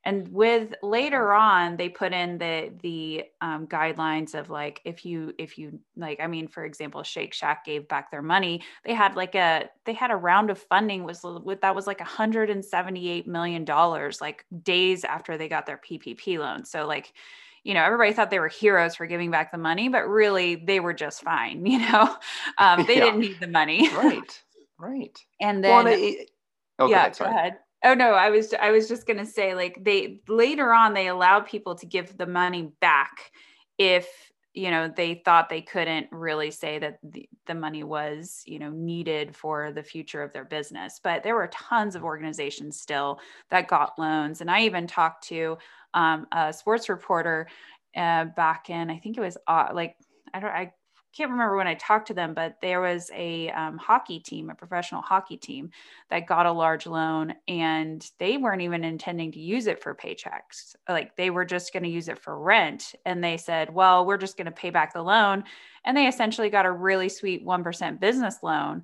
and 0.05 0.27
with 0.29 0.73
later 0.81 1.33
on 1.33 1.77
they 1.77 1.89
put 1.89 2.13
in 2.13 2.37
the 2.37 2.71
the 2.81 3.23
um, 3.41 3.67
guidelines 3.67 4.35
of 4.35 4.49
like 4.49 4.81
if 4.85 5.05
you 5.05 5.33
if 5.37 5.57
you 5.57 5.79
like 5.95 6.19
i 6.19 6.27
mean 6.27 6.47
for 6.47 6.65
example 6.65 7.03
shake 7.03 7.33
shack 7.33 7.65
gave 7.65 7.87
back 7.87 8.11
their 8.11 8.21
money. 8.21 8.61
They 8.83 8.93
had 8.93 9.15
like 9.15 9.35
a 9.35 9.69
they 9.85 9.93
had 9.93 10.11
a 10.11 10.15
round 10.15 10.49
of 10.49 10.57
funding 10.57 11.03
was 11.03 11.21
with 11.23 11.61
that 11.61 11.75
was 11.75 11.87
like 11.87 11.99
178 11.99 13.27
million 13.27 13.65
dollars 13.65 14.21
like 14.21 14.45
days 14.63 15.03
after 15.03 15.37
they 15.37 15.47
got 15.47 15.65
their 15.65 15.77
ppp 15.79 16.37
loan. 16.37 16.65
So 16.65 16.85
like 16.85 17.13
you 17.63 17.73
know 17.73 17.83
everybody 17.83 18.13
thought 18.13 18.29
they 18.29 18.39
were 18.39 18.49
heroes 18.49 18.95
for 18.95 19.05
giving 19.05 19.31
back 19.31 19.51
the 19.51 19.57
money 19.57 19.87
but 19.87 20.07
really 20.07 20.55
they 20.55 20.79
were 20.79 20.93
just 20.93 21.23
fine 21.23 21.65
you 21.65 21.79
know? 21.79 22.15
Um, 22.57 22.83
they 22.87 22.97
yeah. 22.97 23.05
didn't 23.05 23.19
need 23.19 23.39
the 23.39 23.47
money. 23.47 23.89
Right. 23.89 24.43
Right. 24.77 25.17
And 25.41 25.63
then 25.63 25.85
well, 25.85 25.95
oh, 26.79 26.87
yeah 26.87 27.09
go 27.09 27.15
ahead. 27.15 27.17
go 27.17 27.25
ahead 27.25 27.57
Oh 27.83 27.93
no, 27.93 28.13
I 28.13 28.29
was 28.29 28.53
I 28.53 28.71
was 28.71 28.87
just 28.87 29.05
to 29.07 29.25
say 29.25 29.55
like 29.55 29.83
they 29.83 30.21
later 30.27 30.73
on 30.73 30.93
they 30.93 31.07
allowed 31.07 31.45
people 31.45 31.75
to 31.75 31.85
give 31.85 32.17
the 32.17 32.25
money 32.25 32.71
back 32.79 33.31
if 33.77 34.07
you 34.53 34.69
know 34.71 34.87
they 34.87 35.15
thought 35.25 35.49
they 35.49 35.61
couldn't 35.61 36.07
really 36.11 36.51
say 36.51 36.79
that 36.79 36.99
the, 37.03 37.27
the 37.47 37.55
money 37.55 37.83
was 37.83 38.43
you 38.45 38.59
know 38.59 38.69
needed 38.69 39.35
for 39.35 39.71
the 39.73 39.83
future 39.83 40.23
of 40.23 40.31
their 40.31 40.45
business. 40.45 40.99
But 41.03 41.23
there 41.23 41.35
were 41.35 41.47
tons 41.47 41.95
of 41.95 42.03
organizations 42.03 42.79
still 42.79 43.19
that 43.49 43.67
got 43.67 43.99
loans. 43.99 44.39
And 44.41 44.49
i 44.49 44.61
even 44.61 44.87
talked 44.87 45.27
to 45.29 45.57
um, 45.93 46.27
a 46.31 46.53
sports 46.53 46.87
reporter 46.89 47.47
uh, 47.95 48.25
back 48.25 48.69
in 48.69 48.89
i 48.89 48.97
think 48.97 49.17
it 49.17 49.21
was 49.21 49.37
uh, 49.47 49.67
like 49.73 49.95
i 50.33 50.39
don't 50.39 50.49
i 50.49 50.71
can't 51.15 51.31
remember 51.31 51.55
when 51.55 51.67
I 51.67 51.75
talked 51.75 52.07
to 52.07 52.13
them, 52.13 52.33
but 52.33 52.57
there 52.61 52.81
was 52.81 53.11
a 53.13 53.49
um, 53.51 53.77
hockey 53.77 54.19
team, 54.19 54.49
a 54.49 54.55
professional 54.55 55.01
hockey 55.01 55.37
team 55.37 55.69
that 56.09 56.25
got 56.25 56.47
a 56.47 56.51
large 56.51 56.87
loan 56.87 57.35
and 57.47 58.09
they 58.19 58.37
weren't 58.37 58.63
even 58.63 58.83
intending 58.83 59.31
to 59.33 59.39
use 59.39 59.67
it 59.67 59.81
for 59.81 59.93
paychecks. 59.93 60.75
Like 60.89 61.15
they 61.15 61.29
were 61.29 61.45
just 61.45 61.71
going 61.71 61.83
to 61.83 61.89
use 61.89 62.07
it 62.07 62.19
for 62.19 62.39
rent. 62.39 62.95
And 63.05 63.23
they 63.23 63.37
said, 63.37 63.73
well, 63.73 64.05
we're 64.05 64.17
just 64.17 64.37
going 64.37 64.45
to 64.45 64.51
pay 64.51 64.71
back 64.71 64.93
the 64.93 65.03
loan. 65.03 65.43
And 65.85 65.95
they 65.95 66.07
essentially 66.07 66.49
got 66.49 66.65
a 66.65 66.71
really 66.71 67.09
sweet 67.09 67.45
1% 67.45 67.99
business 67.99 68.37
loan 68.41 68.83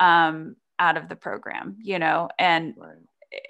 um, 0.00 0.56
out 0.78 0.98
of 0.98 1.08
the 1.08 1.16
program, 1.16 1.76
you 1.80 1.98
know, 1.98 2.28
and 2.38 2.74
right. 2.76 2.96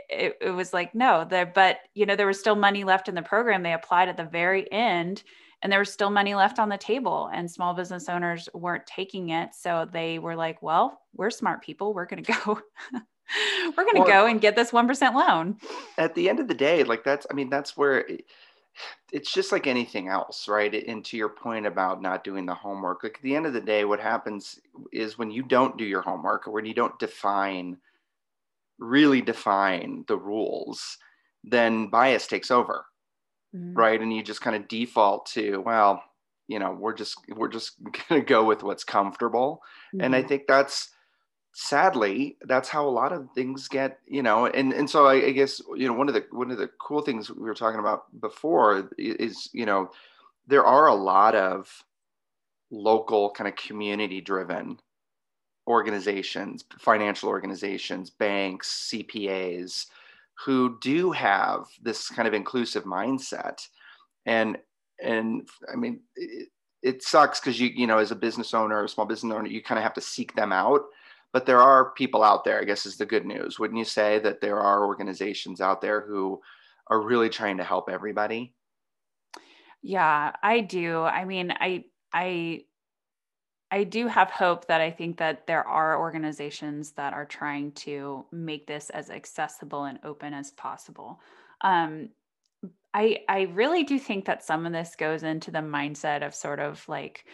it, 0.09 0.37
it 0.41 0.51
was 0.51 0.73
like, 0.73 0.95
no, 0.95 1.25
there, 1.29 1.47
but, 1.47 1.79
you 1.95 2.07
know, 2.07 2.15
there 2.15 2.27
was 2.27 2.39
still 2.39 2.57
money 2.57 2.85
left 2.85 3.09
in 3.09 3.17
the 3.17 3.23
program. 3.23 3.65
They 3.65 3.73
applied 3.73 4.09
at 4.09 4.17
the 4.17 4.25
very 4.25 4.71
end 4.71 5.25
and 5.63 5.71
there 5.71 5.79
was 5.79 5.93
still 5.93 6.11
money 6.11 6.35
left 6.35 6.59
on 6.59 6.69
the 6.69 6.79
table 6.79 7.31
and 7.33 7.51
small 7.51 7.75
business 7.75 8.09
owners 8.09 8.49
weren't 8.55 8.87
taking 8.87 9.31
it. 9.31 9.55
So 9.55 9.89
they 9.91 10.19
were 10.19 10.37
like 10.37 10.63
well 10.63 11.01
we're 11.15 11.31
smart 11.31 11.63
people. 11.63 11.95
We're 11.95 12.07
going 12.07 12.25
to 12.25 12.33
go 12.33 12.61
we're 13.77 13.85
going 13.85 13.95
to 13.97 14.01
well, 14.01 14.09
go 14.09 14.27
and 14.27 14.41
get 14.41 14.57
this 14.57 14.73
1% 14.73 15.15
loan. 15.15 15.57
At 15.99 16.15
the 16.15 16.29
end 16.29 16.41
of 16.41 16.49
the 16.49 16.55
day 16.55 16.83
like 16.85 17.05
that's 17.05 17.27
i 17.31 17.35
mean 17.35 17.51
that's 17.51 17.77
where 17.77 18.01
it, 18.01 18.25
it's 19.13 19.33
just 19.33 19.53
like 19.53 19.67
anything 19.67 20.09
else 20.09 20.49
right? 20.49 20.73
And 20.87 21.05
to 21.07 21.17
your 21.17 21.29
point 21.29 21.67
about 21.67 22.01
not 22.01 22.25
doing 22.25 22.47
the 22.47 22.55
homework 22.55 23.03
like 23.03 23.17
at 23.17 23.23
the 23.23 23.37
end 23.37 23.47
of 23.47 23.53
the 23.53 23.61
day 23.61 23.85
what 23.85 24.01
happens 24.01 24.59
is 24.93 25.19
when 25.19 25.31
you 25.31 25.43
don't 25.43 25.77
do 25.77 25.85
your 25.85 26.03
homework 26.03 26.47
or 26.47 26.53
when 26.53 26.65
you 26.65 26.75
don't 26.75 26.99
define 26.99 27.79
really 28.79 29.21
define 29.21 30.05
the 30.09 30.17
rules 30.17 30.97
then 31.45 31.89
bias 31.89 32.27
takes 32.27 32.51
over 32.51 32.87
mm-hmm. 33.55 33.75
right 33.75 34.01
and 34.01 34.13
you 34.13 34.23
just 34.23 34.41
kind 34.41 34.57
of 34.57 34.69
default 34.69 35.27
to 35.27 35.63
well 35.65 36.03
you 36.49 36.59
know 36.59 36.73
we're 36.73 36.95
just 36.95 37.17
we're 37.37 37.49
just 37.49 37.83
going 38.09 38.21
to 38.21 38.27
go 38.27 38.45
with 38.45 38.63
what's 38.63 38.85
comfortable 38.85 39.63
mm-hmm. 39.95 40.05
and 40.05 40.15
i 40.15 40.21
mm-hmm. 40.21 40.29
think 40.29 40.43
that's 40.47 40.91
sadly 41.53 42.37
that's 42.43 42.69
how 42.69 42.87
a 42.87 42.91
lot 42.91 43.13
of 43.13 43.29
things 43.35 43.69
get 43.69 43.99
you 44.07 44.23
know 44.23 44.47
and 44.47 44.73
and 44.73 44.89
so 44.89 45.07
I, 45.07 45.15
I, 45.15 45.31
guess 45.33 45.61
you 45.77 45.89
know 45.89 45.95
one 45.95 46.07
of 46.07 46.15
the 46.15 46.25
one 46.31 46.51
of 46.51 46.59
the 46.59 46.71
cool 46.81 47.03
things 47.03 47.29
we 47.29 47.43
were 47.43 47.55
talking 47.55 47.81
about 47.81 48.05
before 48.21 48.89
is 48.97 49.51
you 49.53 49.67
know 49.67 49.91
there 50.47 50.65
are 50.65 50.87
a 50.87 50.95
lot 50.95 51.35
of 51.35 51.85
local 52.71 53.31
kind 53.31 53.49
of 53.49 53.57
community 53.57 54.21
driven 54.21 54.79
organizations 55.67 56.65
financial 56.79 57.29
organizations 57.29 58.11
banks 58.11 58.89
cpas 58.89 59.87
who 60.45 60.79
do 60.81 61.13
have 61.13 61.67
this 61.83 62.09
kind 62.09 62.27
of 62.27 62.35
inclusive 62.35 62.85
mindset. 62.85 63.61
And 64.27 64.59
and 65.03 65.49
i 65.73 65.77
mean 65.77 66.01
it, 66.17 66.49
it 66.83 67.03
sucks 67.03 67.41
because 67.41 67.61
you 67.61 67.69
you 67.69 67.87
know 67.87 67.99
as 67.99 68.11
a 68.11 68.17
business 68.17 68.55
owner 68.55 68.85
a 68.85 68.89
small 68.89 69.07
business 69.07 69.33
owner 69.35 69.49
you 69.49 69.63
kind 69.63 69.79
of 69.79 69.83
have 69.83 69.95
to 69.95 70.01
seek 70.01 70.35
them 70.35 70.53
out. 70.53 70.83
But 71.33 71.47
there 71.47 71.61
are 71.61 71.93
people 71.93 72.23
out 72.23 72.45
there 72.45 72.61
i 72.61 72.65
guess 72.65 72.87
is 72.87 72.97
the 72.97 73.07
good 73.07 73.27
news. 73.27 73.59
Wouldn't 73.59 73.79
you 73.79 73.85
say 73.85 74.19
that 74.21 74.41
there 74.41 74.59
are 74.59 74.87
organizations 74.87 75.61
out 75.61 75.81
there 75.81 76.01
who 76.01 76.41
are 76.89 77.01
really 77.01 77.29
trying 77.29 77.59
to 77.59 77.65
help 77.65 77.89
everybody? 77.89 78.55
Yeah 79.83 80.33
i 80.43 80.61
do. 80.61 81.03
I 81.03 81.25
mean 81.25 81.53
i 81.53 81.85
i 82.13 82.65
I 83.71 83.85
do 83.85 84.09
have 84.09 84.31
hope 84.31 84.67
that 84.67 84.81
I 84.81 84.91
think 84.91 85.19
that 85.19 85.47
there 85.47 85.67
are 85.67 86.01
organizations 86.01 86.93
that 86.93 87.13
are 87.13 87.25
trying 87.25 87.73
to 87.73 88.25
make 88.33 88.67
this 88.67 88.91
as 88.91 89.11
accessible 89.11 89.85
and 89.85 89.99
open 90.05 90.35
as 90.35 90.51
possible. 90.51 91.21
Um, 91.61 92.09
I 92.93 93.19
I 93.29 93.43
really 93.53 93.85
do 93.85 93.99
think 93.99 94.25
that 94.25 94.45
some 94.45 94.67
of 94.67 94.73
this 94.73 94.97
goes 94.97 95.23
into 95.23 95.51
the 95.51 95.61
mindset 95.61 96.27
of 96.27 96.35
sort 96.35 96.59
of 96.59 96.87
like 96.89 97.25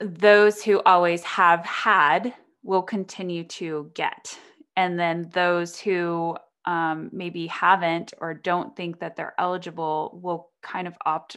those 0.00 0.62
who 0.62 0.82
always 0.82 1.22
have 1.22 1.64
had 1.64 2.34
will 2.62 2.82
continue 2.82 3.44
to 3.44 3.90
get, 3.94 4.38
and 4.76 4.98
then 4.98 5.30
those 5.32 5.80
who 5.80 6.36
um, 6.66 7.08
maybe 7.12 7.46
haven't 7.46 8.12
or 8.18 8.34
don't 8.34 8.76
think 8.76 8.98
that 8.98 9.16
they're 9.16 9.34
eligible 9.38 10.18
will 10.22 10.50
kind 10.62 10.86
of 10.86 10.96
opt 11.06 11.36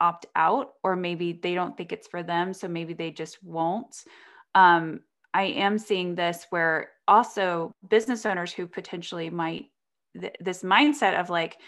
opt 0.00 0.26
out 0.36 0.72
or 0.82 0.96
maybe 0.96 1.32
they 1.42 1.54
don't 1.54 1.76
think 1.76 1.92
it's 1.92 2.08
for 2.08 2.22
them 2.22 2.52
so 2.52 2.68
maybe 2.68 2.94
they 2.94 3.10
just 3.10 3.42
won't. 3.42 4.04
Um, 4.54 5.00
i 5.34 5.42
am 5.42 5.78
seeing 5.78 6.14
this 6.14 6.46
where 6.50 6.92
also 7.06 7.72
business 7.88 8.24
owners 8.24 8.52
who 8.52 8.66
potentially 8.66 9.28
might 9.28 9.66
th- 10.18 10.34
this 10.40 10.62
mindset 10.62 11.20
of 11.20 11.28
like 11.28 11.58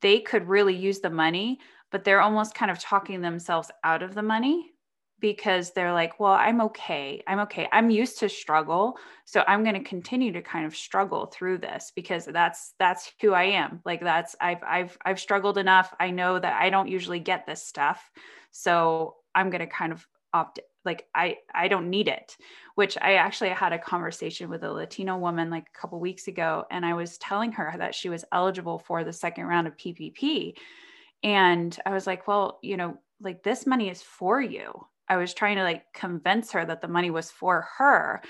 they 0.00 0.20
could 0.20 0.48
really 0.48 0.74
use 0.74 1.00
the 1.00 1.10
money 1.10 1.58
but 1.90 2.04
they're 2.04 2.22
almost 2.22 2.54
kind 2.54 2.70
of 2.70 2.78
talking 2.78 3.20
themselves 3.20 3.70
out 3.84 4.02
of 4.02 4.14
the 4.14 4.22
money 4.22 4.72
because 5.20 5.72
they're 5.72 5.92
like, 5.92 6.18
well, 6.18 6.32
I'm 6.32 6.60
okay. 6.62 7.22
I'm 7.26 7.40
okay. 7.40 7.68
I'm 7.72 7.90
used 7.90 8.18
to 8.20 8.28
struggle. 8.28 8.96
So 9.24 9.44
I'm 9.46 9.62
going 9.62 9.76
to 9.76 9.88
continue 9.88 10.32
to 10.32 10.42
kind 10.42 10.66
of 10.66 10.74
struggle 10.74 11.26
through 11.26 11.58
this 11.58 11.92
because 11.94 12.24
that's 12.24 12.74
that's 12.78 13.12
who 13.20 13.32
I 13.32 13.44
am. 13.44 13.80
Like 13.84 14.00
that's 14.00 14.34
I've 14.40 14.62
I've 14.66 14.98
I've 15.04 15.20
struggled 15.20 15.58
enough. 15.58 15.94
I 16.00 16.10
know 16.10 16.38
that 16.38 16.60
I 16.60 16.70
don't 16.70 16.88
usually 16.88 17.20
get 17.20 17.46
this 17.46 17.62
stuff. 17.62 18.10
So 18.50 19.16
I'm 19.34 19.50
going 19.50 19.60
to 19.60 19.66
kind 19.66 19.92
of 19.92 20.06
opt 20.32 20.60
like 20.84 21.06
I 21.14 21.36
I 21.54 21.68
don't 21.68 21.90
need 21.90 22.08
it. 22.08 22.36
Which 22.74 22.96
I 23.00 23.14
actually 23.14 23.50
had 23.50 23.72
a 23.72 23.78
conversation 23.78 24.48
with 24.48 24.64
a 24.64 24.72
Latino 24.72 25.18
woman 25.18 25.50
like 25.50 25.66
a 25.74 25.78
couple 25.78 26.00
weeks 26.00 26.28
ago 26.28 26.64
and 26.70 26.86
I 26.86 26.94
was 26.94 27.18
telling 27.18 27.52
her 27.52 27.74
that 27.76 27.94
she 27.94 28.08
was 28.08 28.24
eligible 28.32 28.78
for 28.78 29.04
the 29.04 29.12
second 29.12 29.44
round 29.44 29.66
of 29.66 29.76
PPP. 29.76 30.54
And 31.22 31.76
I 31.84 31.90
was 31.90 32.06
like, 32.06 32.26
well, 32.26 32.58
you 32.62 32.78
know, 32.78 32.96
like 33.20 33.42
this 33.42 33.66
money 33.66 33.90
is 33.90 34.00
for 34.00 34.40
you 34.40 34.86
I 35.10 35.16
was 35.16 35.34
trying 35.34 35.56
to 35.56 35.64
like 35.64 35.92
convince 35.92 36.52
her 36.52 36.64
that 36.64 36.80
the 36.80 36.88
money 36.88 37.10
was 37.10 37.30
for 37.30 37.66
her. 37.76 38.22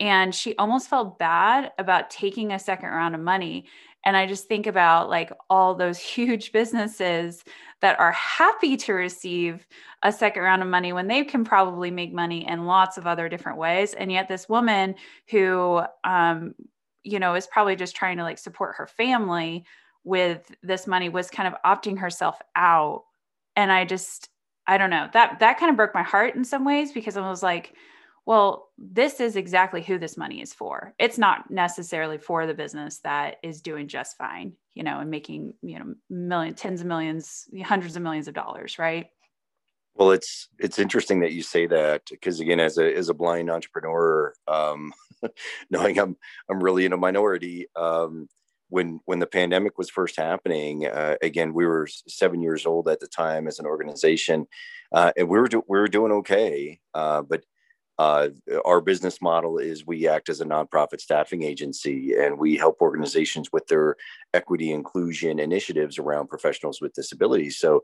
And 0.00 0.32
she 0.32 0.54
almost 0.56 0.88
felt 0.88 1.18
bad 1.18 1.72
about 1.78 2.08
taking 2.08 2.52
a 2.52 2.58
second 2.58 2.90
round 2.90 3.16
of 3.16 3.20
money. 3.20 3.66
And 4.04 4.16
I 4.16 4.26
just 4.26 4.46
think 4.46 4.68
about 4.68 5.10
like 5.10 5.32
all 5.50 5.74
those 5.74 5.98
huge 6.14 6.52
businesses 6.52 7.44
that 7.80 7.98
are 7.98 8.12
happy 8.12 8.76
to 8.76 8.92
receive 8.92 9.66
a 10.02 10.12
second 10.12 10.42
round 10.42 10.62
of 10.62 10.68
money 10.68 10.92
when 10.92 11.08
they 11.08 11.24
can 11.24 11.44
probably 11.44 11.90
make 11.90 12.12
money 12.12 12.46
in 12.46 12.66
lots 12.66 12.96
of 12.96 13.06
other 13.06 13.28
different 13.28 13.58
ways. 13.58 13.94
And 13.94 14.10
yet, 14.10 14.28
this 14.28 14.48
woman 14.48 14.94
who, 15.30 15.82
um, 16.04 16.54
you 17.02 17.18
know, 17.18 17.34
is 17.34 17.46
probably 17.46 17.76
just 17.76 17.96
trying 17.96 18.18
to 18.18 18.22
like 18.22 18.38
support 18.38 18.76
her 18.76 18.86
family 18.86 19.64
with 20.04 20.54
this 20.62 20.86
money 20.86 21.08
was 21.08 21.30
kind 21.30 21.52
of 21.52 21.60
opting 21.64 21.98
herself 21.98 22.40
out. 22.56 23.04
And 23.56 23.70
I 23.72 23.84
just, 23.84 24.28
I 24.68 24.76
don't 24.78 24.90
know. 24.90 25.08
That 25.14 25.40
that 25.40 25.58
kind 25.58 25.70
of 25.70 25.76
broke 25.76 25.94
my 25.94 26.02
heart 26.02 26.34
in 26.36 26.44
some 26.44 26.64
ways 26.64 26.92
because 26.92 27.16
I 27.16 27.28
was 27.28 27.42
like, 27.42 27.74
well, 28.26 28.68
this 28.76 29.20
is 29.20 29.36
exactly 29.36 29.82
who 29.82 29.98
this 29.98 30.18
money 30.18 30.42
is 30.42 30.52
for. 30.52 30.92
It's 30.98 31.16
not 31.16 31.50
necessarily 31.50 32.18
for 32.18 32.46
the 32.46 32.52
business 32.52 32.98
that 32.98 33.36
is 33.42 33.62
doing 33.62 33.88
just 33.88 34.18
fine, 34.18 34.52
you 34.74 34.82
know, 34.82 35.00
and 35.00 35.10
making, 35.10 35.54
you 35.62 35.78
know, 35.78 35.94
million, 36.10 36.52
tens 36.52 36.82
of 36.82 36.86
millions, 36.86 37.48
hundreds 37.64 37.96
of 37.96 38.02
millions 38.02 38.28
of 38.28 38.34
dollars, 38.34 38.78
right? 38.78 39.06
Well, 39.94 40.10
it's 40.10 40.48
it's 40.58 40.78
interesting 40.78 41.20
that 41.20 41.32
you 41.32 41.42
say 41.42 41.66
that 41.68 42.02
because 42.10 42.38
again, 42.38 42.60
as 42.60 42.76
a 42.76 42.94
as 42.94 43.08
a 43.08 43.14
blind 43.14 43.50
entrepreneur, 43.50 44.34
um, 44.46 44.92
knowing 45.70 45.98
I'm 45.98 46.18
I'm 46.50 46.62
really 46.62 46.84
in 46.84 46.92
a 46.92 46.98
minority, 46.98 47.68
um, 47.74 48.28
when 48.68 49.00
when 49.06 49.18
the 49.18 49.26
pandemic 49.26 49.78
was 49.78 49.90
first 49.90 50.16
happening 50.16 50.86
uh, 50.86 51.16
again 51.22 51.54
we 51.54 51.66
were 51.66 51.86
seven 52.06 52.42
years 52.42 52.66
old 52.66 52.88
at 52.88 53.00
the 53.00 53.06
time 53.06 53.46
as 53.46 53.58
an 53.58 53.66
organization 53.66 54.46
uh, 54.92 55.12
and 55.16 55.28
we 55.28 55.38
were 55.38 55.48
do- 55.48 55.64
we 55.68 55.78
were 55.78 55.88
doing 55.88 56.12
okay 56.12 56.78
uh, 56.94 57.22
but 57.22 57.44
uh, 57.98 58.28
our 58.64 58.80
business 58.80 59.20
model 59.20 59.58
is 59.58 59.84
we 59.84 60.06
act 60.06 60.28
as 60.28 60.40
a 60.40 60.44
nonprofit 60.44 61.00
staffing 61.00 61.42
agency 61.42 62.14
and 62.14 62.38
we 62.38 62.56
help 62.56 62.80
organizations 62.80 63.50
with 63.52 63.66
their 63.66 63.96
equity 64.32 64.70
inclusion 64.70 65.40
initiatives 65.40 65.98
around 65.98 66.28
professionals 66.28 66.80
with 66.80 66.92
disabilities. 66.92 67.58
So 67.58 67.82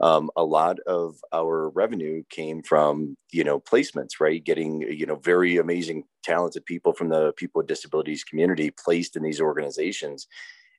um, 0.00 0.30
a 0.36 0.44
lot 0.44 0.78
of 0.86 1.16
our 1.32 1.70
revenue 1.70 2.22
came 2.30 2.62
from 2.62 3.16
you 3.32 3.44
know 3.44 3.60
placements 3.60 4.20
right? 4.20 4.42
Getting 4.42 4.82
you 4.82 5.06
know 5.06 5.16
very 5.16 5.58
amazing 5.58 6.04
talented 6.22 6.64
people 6.66 6.92
from 6.92 7.08
the 7.08 7.32
people 7.34 7.60
with 7.60 7.66
disabilities 7.68 8.24
community 8.24 8.70
placed 8.70 9.16
in 9.16 9.22
these 9.22 9.40
organizations. 9.40 10.26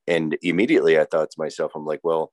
And 0.08 0.36
immediately 0.42 1.00
i 1.00 1.06
thought 1.06 1.30
to 1.30 1.40
myself 1.40 1.74
i'm 1.76 1.86
like 1.86 2.00
well 2.04 2.32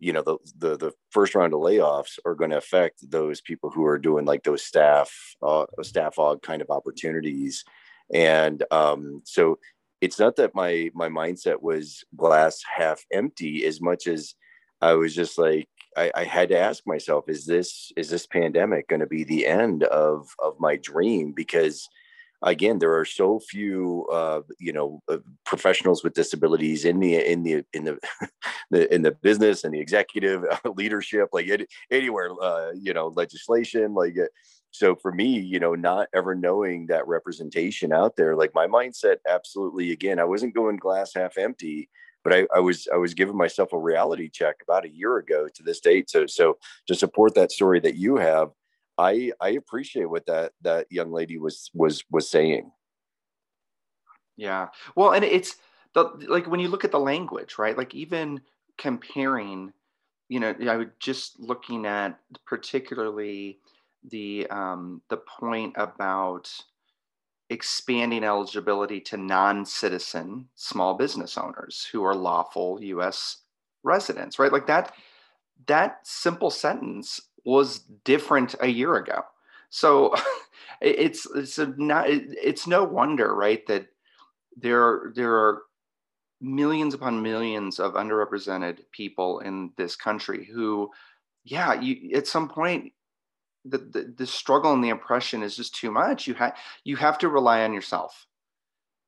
you 0.00 0.12
know 0.12 0.22
the 0.22 0.38
the, 0.58 0.76
the 0.76 0.92
first 1.10 1.34
round 1.34 1.52
of 1.52 1.60
layoffs 1.60 2.18
are 2.24 2.34
going 2.34 2.50
to 2.50 2.56
affect 2.56 3.08
those 3.10 3.40
people 3.40 3.70
who 3.70 3.84
are 3.84 3.98
doing 3.98 4.24
like 4.24 4.42
those 4.42 4.62
staff 4.64 5.12
uh, 5.42 5.66
staff 5.82 6.16
aug 6.16 6.42
kind 6.42 6.62
of 6.62 6.70
opportunities. 6.70 7.64
And 8.12 8.64
um, 8.70 9.22
so 9.24 9.58
it's 10.00 10.18
not 10.18 10.36
that 10.36 10.54
my 10.54 10.90
my 10.94 11.08
mindset 11.08 11.60
was 11.62 12.02
glass 12.16 12.62
half 12.76 13.04
empty 13.12 13.64
as 13.66 13.80
much 13.80 14.06
as 14.06 14.34
i 14.80 14.94
was 14.94 15.14
just 15.14 15.38
like 15.38 15.68
I, 15.96 16.10
I 16.14 16.24
had 16.24 16.48
to 16.50 16.58
ask 16.58 16.86
myself, 16.86 17.28
is 17.28 17.46
this 17.46 17.92
is 17.96 18.10
this 18.10 18.26
pandemic 18.26 18.88
going 18.88 19.00
to 19.00 19.06
be 19.06 19.24
the 19.24 19.46
end 19.46 19.84
of 19.84 20.28
of 20.38 20.58
my 20.58 20.76
dream? 20.76 21.32
Because 21.32 21.88
again 22.42 22.78
there 22.78 22.96
are 22.96 23.04
so 23.04 23.38
few 23.38 24.06
uh, 24.10 24.40
you 24.58 24.72
know 24.72 25.02
uh, 25.08 25.18
professionals 25.44 26.02
with 26.02 26.14
disabilities 26.14 26.84
in 26.84 27.00
the 27.00 27.16
in 27.16 27.42
the 27.42 27.64
in 27.72 27.84
the, 27.84 28.94
in 28.94 29.02
the 29.02 29.12
business 29.12 29.64
and 29.64 29.74
the 29.74 29.80
executive 29.80 30.44
uh, 30.44 30.70
leadership 30.76 31.28
like 31.32 31.48
it, 31.48 31.68
anywhere 31.90 32.30
uh, 32.42 32.70
you 32.74 32.92
know 32.92 33.08
legislation 33.08 33.94
like 33.94 34.16
uh, 34.18 34.26
so 34.70 34.94
for 34.96 35.12
me 35.12 35.38
you 35.38 35.60
know 35.60 35.74
not 35.74 36.08
ever 36.14 36.34
knowing 36.34 36.86
that 36.86 37.06
representation 37.06 37.92
out 37.92 38.16
there 38.16 38.36
like 38.36 38.54
my 38.54 38.66
mindset 38.66 39.16
absolutely 39.28 39.90
again 39.92 40.18
i 40.18 40.24
wasn't 40.24 40.54
going 40.54 40.76
glass 40.76 41.12
half 41.14 41.36
empty 41.36 41.88
but 42.24 42.32
I, 42.32 42.46
I 42.54 42.60
was 42.60 42.88
I 42.92 42.96
was 42.96 43.14
giving 43.14 43.36
myself 43.36 43.72
a 43.72 43.78
reality 43.78 44.28
check 44.28 44.56
about 44.62 44.84
a 44.84 44.90
year 44.90 45.16
ago 45.18 45.48
to 45.54 45.62
this 45.62 45.80
date. 45.80 46.10
So 46.10 46.26
so 46.26 46.58
to 46.86 46.94
support 46.94 47.34
that 47.34 47.52
story 47.52 47.80
that 47.80 47.96
you 47.96 48.16
have, 48.16 48.50
I 48.98 49.32
I 49.40 49.50
appreciate 49.50 50.10
what 50.10 50.26
that 50.26 50.52
that 50.62 50.86
young 50.90 51.12
lady 51.12 51.38
was 51.38 51.70
was 51.74 52.04
was 52.10 52.28
saying. 52.28 52.70
Yeah. 54.36 54.68
Well, 54.96 55.12
and 55.12 55.24
it's 55.24 55.56
the 55.94 56.04
like 56.28 56.46
when 56.46 56.60
you 56.60 56.68
look 56.68 56.84
at 56.84 56.92
the 56.92 57.00
language, 57.00 57.58
right? 57.58 57.76
Like 57.76 57.94
even 57.94 58.40
comparing, 58.78 59.72
you 60.28 60.40
know, 60.40 60.54
I 60.68 60.76
was 60.76 60.86
just 60.98 61.38
looking 61.38 61.86
at 61.86 62.18
particularly 62.46 63.58
the 64.08 64.46
um, 64.48 65.02
the 65.10 65.18
point 65.18 65.74
about 65.76 66.50
expanding 67.50 68.22
eligibility 68.24 69.00
to 69.00 69.16
non-citizen 69.16 70.48
small 70.54 70.94
business 70.94 71.36
owners 71.36 71.86
who 71.90 72.04
are 72.04 72.14
lawful 72.14 72.82
U.S. 72.82 73.38
residents, 73.82 74.38
right? 74.38 74.52
Like 74.52 74.68
that 74.68 74.94
that 75.66 75.98
simple 76.04 76.50
sentence 76.50 77.20
was 77.44 77.80
different 78.04 78.54
a 78.60 78.68
year 78.68 78.96
ago. 78.96 79.22
So 79.68 80.14
it's 80.80 81.26
it's 81.34 81.58
not 81.76 82.06
it's 82.08 82.66
no 82.66 82.84
wonder, 82.84 83.34
right, 83.34 83.66
that 83.66 83.86
there 84.56 85.12
there 85.14 85.34
are 85.34 85.62
millions 86.40 86.94
upon 86.94 87.22
millions 87.22 87.78
of 87.78 87.94
underrepresented 87.94 88.78
people 88.92 89.40
in 89.40 89.72
this 89.76 89.94
country 89.96 90.48
who, 90.50 90.88
yeah, 91.44 91.78
you 91.78 92.16
at 92.16 92.26
some 92.26 92.48
point 92.48 92.92
the, 93.64 93.78
the, 93.78 94.14
the 94.16 94.26
struggle 94.26 94.72
and 94.72 94.82
the 94.82 94.90
oppression 94.90 95.42
is 95.42 95.56
just 95.56 95.74
too 95.74 95.90
much. 95.90 96.26
You 96.26 96.34
have 96.34 96.56
you 96.84 96.96
have 96.96 97.18
to 97.18 97.28
rely 97.28 97.62
on 97.62 97.72
yourself, 97.72 98.26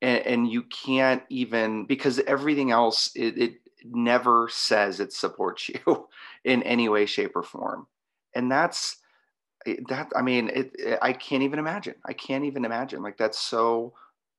and, 0.01 0.27
and 0.27 0.51
you 0.51 0.63
can't 0.63 1.23
even 1.31 1.87
because 1.87 2.19
everything 2.21 2.71
else 2.71 3.11
it, 3.15 3.39
it 3.39 3.55
never 3.85 4.49
says 4.51 5.01
it 5.01 5.13
supports 5.13 5.69
you 5.87 6.09
in 6.45 6.63
any 6.63 6.89
way, 6.89 7.07
shape, 7.07 7.37
or 7.37 7.43
form. 7.43 7.87
And 8.35 8.51
that's 8.51 8.97
eh, 9.67 9.77
that 9.89 10.11
i 10.17 10.23
mean 10.23 10.49
it, 10.49 10.73
it, 10.79 10.93
eh, 10.93 10.99
i 11.03 11.13
can't 11.13 11.43
even 11.43 11.59
imagine. 11.59 11.95
I 12.05 12.13
can't 12.13 12.45
even 12.45 12.65
imagine. 12.65 13.03
Like 13.03 13.17
that's 13.17 13.39
so 13.39 13.95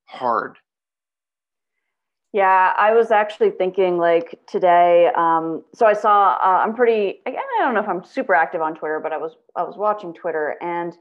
hard 0.05 0.57
yeah 2.33 2.73
i 2.77 2.93
was 2.93 3.11
actually 3.11 3.51
thinking 3.51 3.97
like 3.97 4.39
today 4.47 5.09
um, 5.15 5.63
so 5.73 5.85
i 5.85 5.93
saw 5.93 6.37
uh, 6.43 6.61
i'm 6.63 6.73
pretty 6.75 7.19
i 7.25 7.31
don't 7.59 7.73
know 7.73 7.79
if 7.81 7.87
i'm 7.87 8.03
super 8.03 8.33
active 8.33 8.61
on 8.61 8.75
twitter 8.75 8.99
but 9.01 9.13
i 9.13 9.17
was 9.17 9.35
i 9.55 9.63
was 9.63 9.77
watching 9.77 10.13
twitter 10.13 10.55
and 10.61 10.97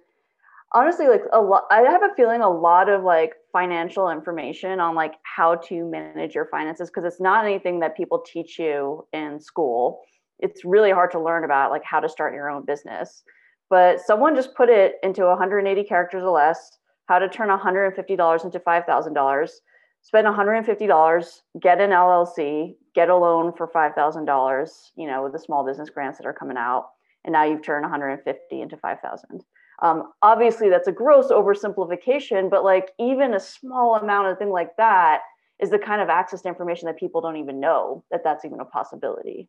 honestly 0.72 1.08
like 1.08 1.22
a 1.32 1.40
lot 1.40 1.64
i 1.70 1.80
have 1.80 2.02
a 2.02 2.14
feeling 2.14 2.40
a 2.42 2.48
lot 2.48 2.88
of 2.88 3.02
like 3.02 3.34
financial 3.52 4.10
information 4.10 4.80
on 4.80 4.94
like 4.94 5.14
how 5.22 5.56
to 5.56 5.84
manage 5.84 6.34
your 6.34 6.46
finances 6.46 6.88
because 6.88 7.04
it's 7.04 7.20
not 7.20 7.44
anything 7.44 7.80
that 7.80 7.96
people 7.96 8.24
teach 8.26 8.58
you 8.58 9.06
in 9.12 9.38
school. 9.38 10.00
It's 10.38 10.64
really 10.64 10.90
hard 10.90 11.10
to 11.12 11.20
learn 11.20 11.44
about 11.44 11.70
like 11.70 11.84
how 11.84 12.00
to 12.00 12.08
start 12.08 12.34
your 12.34 12.50
own 12.50 12.64
business. 12.64 13.22
But 13.70 14.00
someone 14.00 14.34
just 14.34 14.54
put 14.54 14.68
it 14.68 14.94
into 15.02 15.24
180 15.24 15.84
characters 15.84 16.22
or 16.22 16.30
less 16.30 16.78
how 17.06 17.18
to 17.18 17.28
turn 17.28 17.48
$150 17.48 18.44
into 18.44 18.58
$5000 18.58 19.48
spend 20.02 20.26
$150 20.26 21.40
get 21.60 21.80
an 21.80 21.90
llc 21.90 22.74
get 22.94 23.08
a 23.08 23.16
loan 23.16 23.52
for 23.52 23.68
$5000 23.68 24.90
you 24.96 25.06
know 25.06 25.22
with 25.22 25.32
the 25.32 25.38
small 25.38 25.64
business 25.64 25.90
grants 25.90 26.18
that 26.18 26.26
are 26.26 26.32
coming 26.32 26.56
out 26.56 26.90
and 27.24 27.32
now 27.32 27.44
you've 27.44 27.62
turned 27.62 27.82
150 27.82 28.60
into 28.60 28.76
5000 28.76 29.44
um, 29.82 30.12
obviously 30.22 30.68
that's 30.68 30.88
a 30.88 30.92
gross 30.92 31.28
oversimplification 31.28 32.50
but 32.50 32.64
like 32.64 32.90
even 32.98 33.34
a 33.34 33.40
small 33.40 33.96
amount 33.96 34.28
of 34.28 34.38
thing 34.38 34.50
like 34.50 34.76
that 34.76 35.22
is 35.62 35.70
the 35.70 35.78
kind 35.78 36.02
of 36.02 36.08
access 36.08 36.42
to 36.42 36.48
information 36.48 36.86
that 36.86 36.98
people 36.98 37.20
don't 37.20 37.36
even 37.36 37.60
know 37.60 38.04
that 38.10 38.22
that's 38.24 38.44
even 38.44 38.60
a 38.60 38.64
possibility. 38.64 39.48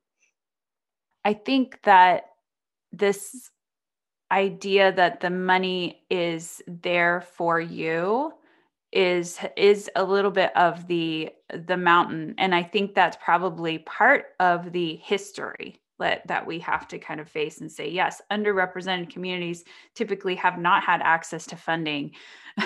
I 1.26 1.34
think 1.34 1.80
that 1.84 2.26
this 2.92 3.50
idea 4.32 4.92
that 4.92 5.22
the 5.22 5.32
money 5.32 6.04
is 6.10 6.62
there 6.68 7.22
for 7.22 7.60
you 7.60 8.32
is 8.94 9.40
is 9.58 9.90
a 9.96 10.04
little 10.04 10.32
bit 10.32 10.56
of 10.56 10.88
the 10.88 11.30
the 11.68 11.78
mountain 11.78 12.36
and 12.38 12.54
i 12.54 12.62
think 12.62 12.94
that's 12.94 13.18
probably 13.24 13.80
part 13.80 14.26
of 14.40 14.72
the 14.72 14.96
history 14.98 15.80
that 16.00 16.26
that 16.28 16.46
we 16.46 16.60
have 16.60 16.88
to 16.88 17.00
kind 17.00 17.20
of 17.20 17.30
face 17.30 17.62
and 17.62 17.72
say 17.72 17.90
yes 17.90 18.22
underrepresented 18.32 19.10
communities 19.10 19.64
typically 19.96 20.36
have 20.36 20.58
not 20.58 20.84
had 20.84 21.02
access 21.02 21.46
to 21.46 21.56
funding. 21.56 22.12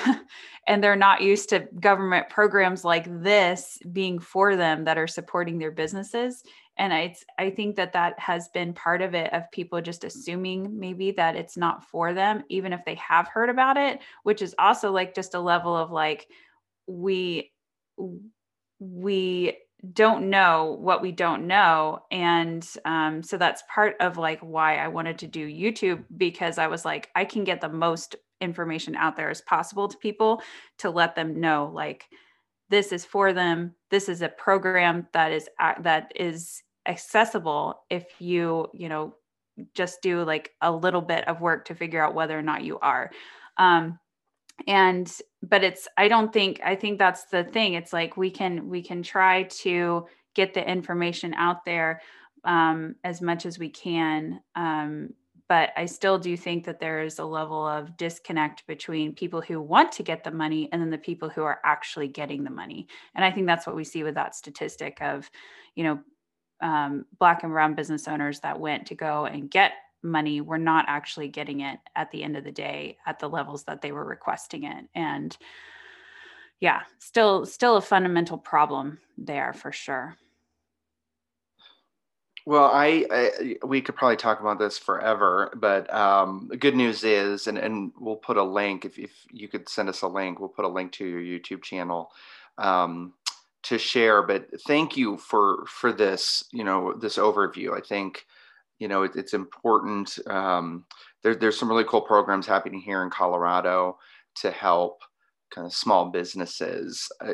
And 0.67 0.83
they're 0.83 0.97
not 0.97 1.21
used 1.21 1.47
to 1.49 1.65
government 1.79 2.29
programs 2.29 2.83
like 2.83 3.05
this 3.23 3.79
being 3.89 4.19
for 4.19 4.57
them 4.57 4.83
that 4.83 4.97
are 4.97 5.07
supporting 5.07 5.59
their 5.59 5.71
businesses 5.71 6.43
and 6.77 6.93
I, 6.93 7.15
I 7.37 7.49
think 7.49 7.75
that 7.75 7.93
that 7.93 8.19
has 8.19 8.49
been 8.49 8.73
part 8.73 9.01
of 9.01 9.15
it 9.15 9.33
of 9.33 9.51
people 9.51 9.81
just 9.81 10.03
assuming 10.03 10.79
maybe 10.79 11.11
that 11.11 11.35
it's 11.35 11.57
not 11.57 11.83
for 11.83 12.13
them 12.13 12.43
even 12.49 12.73
if 12.73 12.85
they 12.85 12.95
have 12.95 13.27
heard 13.27 13.49
about 13.49 13.77
it 13.77 13.99
which 14.23 14.41
is 14.41 14.55
also 14.57 14.91
like 14.91 15.15
just 15.15 15.33
a 15.33 15.39
level 15.39 15.75
of 15.75 15.91
like 15.91 16.27
we 16.87 17.51
we 18.79 19.57
don't 19.93 20.29
know 20.29 20.75
what 20.79 21.03
we 21.03 21.11
don't 21.11 21.45
know. 21.45 21.99
And 22.09 22.67
um, 22.83 23.21
so 23.21 23.37
that's 23.37 23.63
part 23.69 23.95
of 23.99 24.17
like 24.17 24.39
why 24.39 24.77
i 24.77 24.87
wanted 24.87 25.19
to 25.19 25.27
do 25.27 25.47
youtube 25.47 26.03
because 26.17 26.57
i 26.57 26.67
was 26.67 26.83
like 26.83 27.09
i 27.15 27.23
can 27.23 27.43
get 27.43 27.61
the 27.61 27.69
most 27.69 28.15
information 28.41 28.95
out 28.95 29.15
there 29.15 29.29
as 29.29 29.41
possible 29.41 29.87
to 29.87 29.97
people 29.97 30.41
to 30.79 30.89
let 30.89 31.15
them 31.15 31.39
know 31.39 31.71
like 31.73 32.07
this 32.69 32.91
is 32.91 33.05
for 33.05 33.33
them. 33.33 33.73
This 33.89 34.09
is 34.09 34.21
a 34.21 34.29
program 34.29 35.07
that 35.13 35.31
is 35.31 35.49
that 35.81 36.11
is 36.15 36.61
accessible 36.87 37.81
if 37.89 38.05
you 38.19 38.67
you 38.73 38.89
know 38.89 39.13
just 39.73 40.01
do 40.01 40.23
like 40.23 40.51
a 40.61 40.71
little 40.71 41.01
bit 41.01 41.27
of 41.27 41.41
work 41.41 41.65
to 41.65 41.75
figure 41.75 42.03
out 42.03 42.13
whether 42.13 42.37
or 42.37 42.43
not 42.43 42.63
you 42.63 42.79
are 42.79 43.11
um 43.57 43.97
and 44.67 45.19
but 45.43 45.63
it's 45.63 45.87
i 45.97 46.07
don't 46.07 46.31
think 46.31 46.59
i 46.63 46.75
think 46.75 46.97
that's 46.97 47.25
the 47.25 47.43
thing 47.43 47.73
it's 47.73 47.93
like 47.93 48.17
we 48.17 48.29
can 48.29 48.69
we 48.69 48.81
can 48.81 49.01
try 49.03 49.43
to 49.43 50.05
get 50.35 50.53
the 50.53 50.69
information 50.69 51.33
out 51.33 51.65
there 51.65 52.01
um 52.43 52.95
as 53.03 53.21
much 53.21 53.45
as 53.45 53.57
we 53.57 53.69
can 53.69 54.39
um 54.55 55.09
but 55.49 55.69
I 55.77 55.85
still 55.85 56.17
do 56.17 56.35
think 56.35 56.65
that 56.65 56.79
there 56.79 57.01
is 57.01 57.19
a 57.19 57.25
level 57.25 57.65
of 57.65 57.95
disconnect 57.95 58.67
between 58.67 59.15
people 59.15 59.41
who 59.41 59.61
want 59.61 59.91
to 59.93 60.03
get 60.03 60.23
the 60.23 60.31
money 60.31 60.67
and 60.71 60.81
then 60.81 60.89
the 60.89 60.97
people 60.97 61.29
who 61.29 61.43
are 61.43 61.59
actually 61.63 62.09
getting 62.09 62.43
the 62.43 62.49
money. 62.49 62.87
And 63.15 63.23
I 63.23 63.31
think 63.31 63.47
that's 63.47 63.65
what 63.65 63.75
we 63.75 63.85
see 63.85 64.03
with 64.03 64.15
that 64.15 64.35
statistic 64.35 64.97
of, 65.01 65.29
you 65.75 65.83
know, 65.85 65.99
um, 66.61 67.05
black 67.19 67.43
and 67.43 67.51
brown 67.51 67.75
business 67.75 68.07
owners 68.07 68.39
that 68.41 68.59
went 68.59 68.87
to 68.87 68.95
go 68.95 69.25
and 69.25 69.49
get 69.49 69.73
money 70.03 70.41
were 70.41 70.57
not 70.57 70.85
actually 70.87 71.27
getting 71.27 71.61
it 71.61 71.79
at 71.95 72.11
the 72.11 72.23
end 72.23 72.37
of 72.37 72.43
the 72.43 72.51
day 72.51 72.97
at 73.05 73.19
the 73.19 73.29
levels 73.29 73.63
that 73.63 73.81
they 73.81 73.91
were 73.91 74.05
requesting 74.05 74.63
it. 74.63 74.85
And 74.95 75.35
yeah 76.59 76.81
still 76.99 77.45
still 77.45 77.77
a 77.77 77.81
fundamental 77.81 78.37
problem 78.37 78.99
there 79.17 79.53
for 79.53 79.71
sure. 79.71 80.15
Well 82.45 82.71
I, 82.73 83.05
I 83.11 83.57
we 83.65 83.81
could 83.81 83.95
probably 83.95 84.17
talk 84.17 84.39
about 84.39 84.59
this 84.59 84.77
forever 84.77 85.53
but 85.55 85.93
um, 85.93 86.47
the 86.49 86.57
good 86.57 86.75
news 86.75 87.03
is 87.03 87.47
and, 87.47 87.57
and 87.57 87.91
we'll 87.99 88.15
put 88.15 88.37
a 88.37 88.43
link 88.43 88.85
if, 88.85 88.97
if 88.97 89.11
you 89.31 89.47
could 89.47 89.67
send 89.69 89.89
us 89.89 90.01
a 90.01 90.07
link 90.07 90.39
we'll 90.39 90.49
put 90.49 90.65
a 90.65 90.69
link 90.69 90.91
to 90.93 91.05
your 91.05 91.21
youtube 91.21 91.61
channel. 91.61 92.11
Um, 92.57 93.13
to 93.67 93.77
share 93.77 94.23
but 94.23 94.47
thank 94.65 94.95
you 94.95 95.17
for 95.17 95.65
for 95.67 95.91
this 95.91 96.43
you 96.53 96.63
know 96.63 96.93
this 96.93 97.17
overview. 97.17 97.77
I 97.77 97.81
think 97.81 98.25
you 98.79 98.87
know 98.87 99.03
it, 99.03 99.11
it's 99.15 99.33
important 99.33 100.17
um, 100.27 100.85
there, 101.23 101.35
there's 101.35 101.59
some 101.59 101.69
really 101.69 101.83
cool 101.83 102.01
programs 102.01 102.47
happening 102.47 102.79
here 102.79 103.03
in 103.03 103.09
colorado 103.09 103.97
to 104.35 104.51
help 104.51 105.01
kind 105.53 105.65
of 105.65 105.73
small 105.73 106.09
businesses 106.09 107.09
uh, 107.21 107.33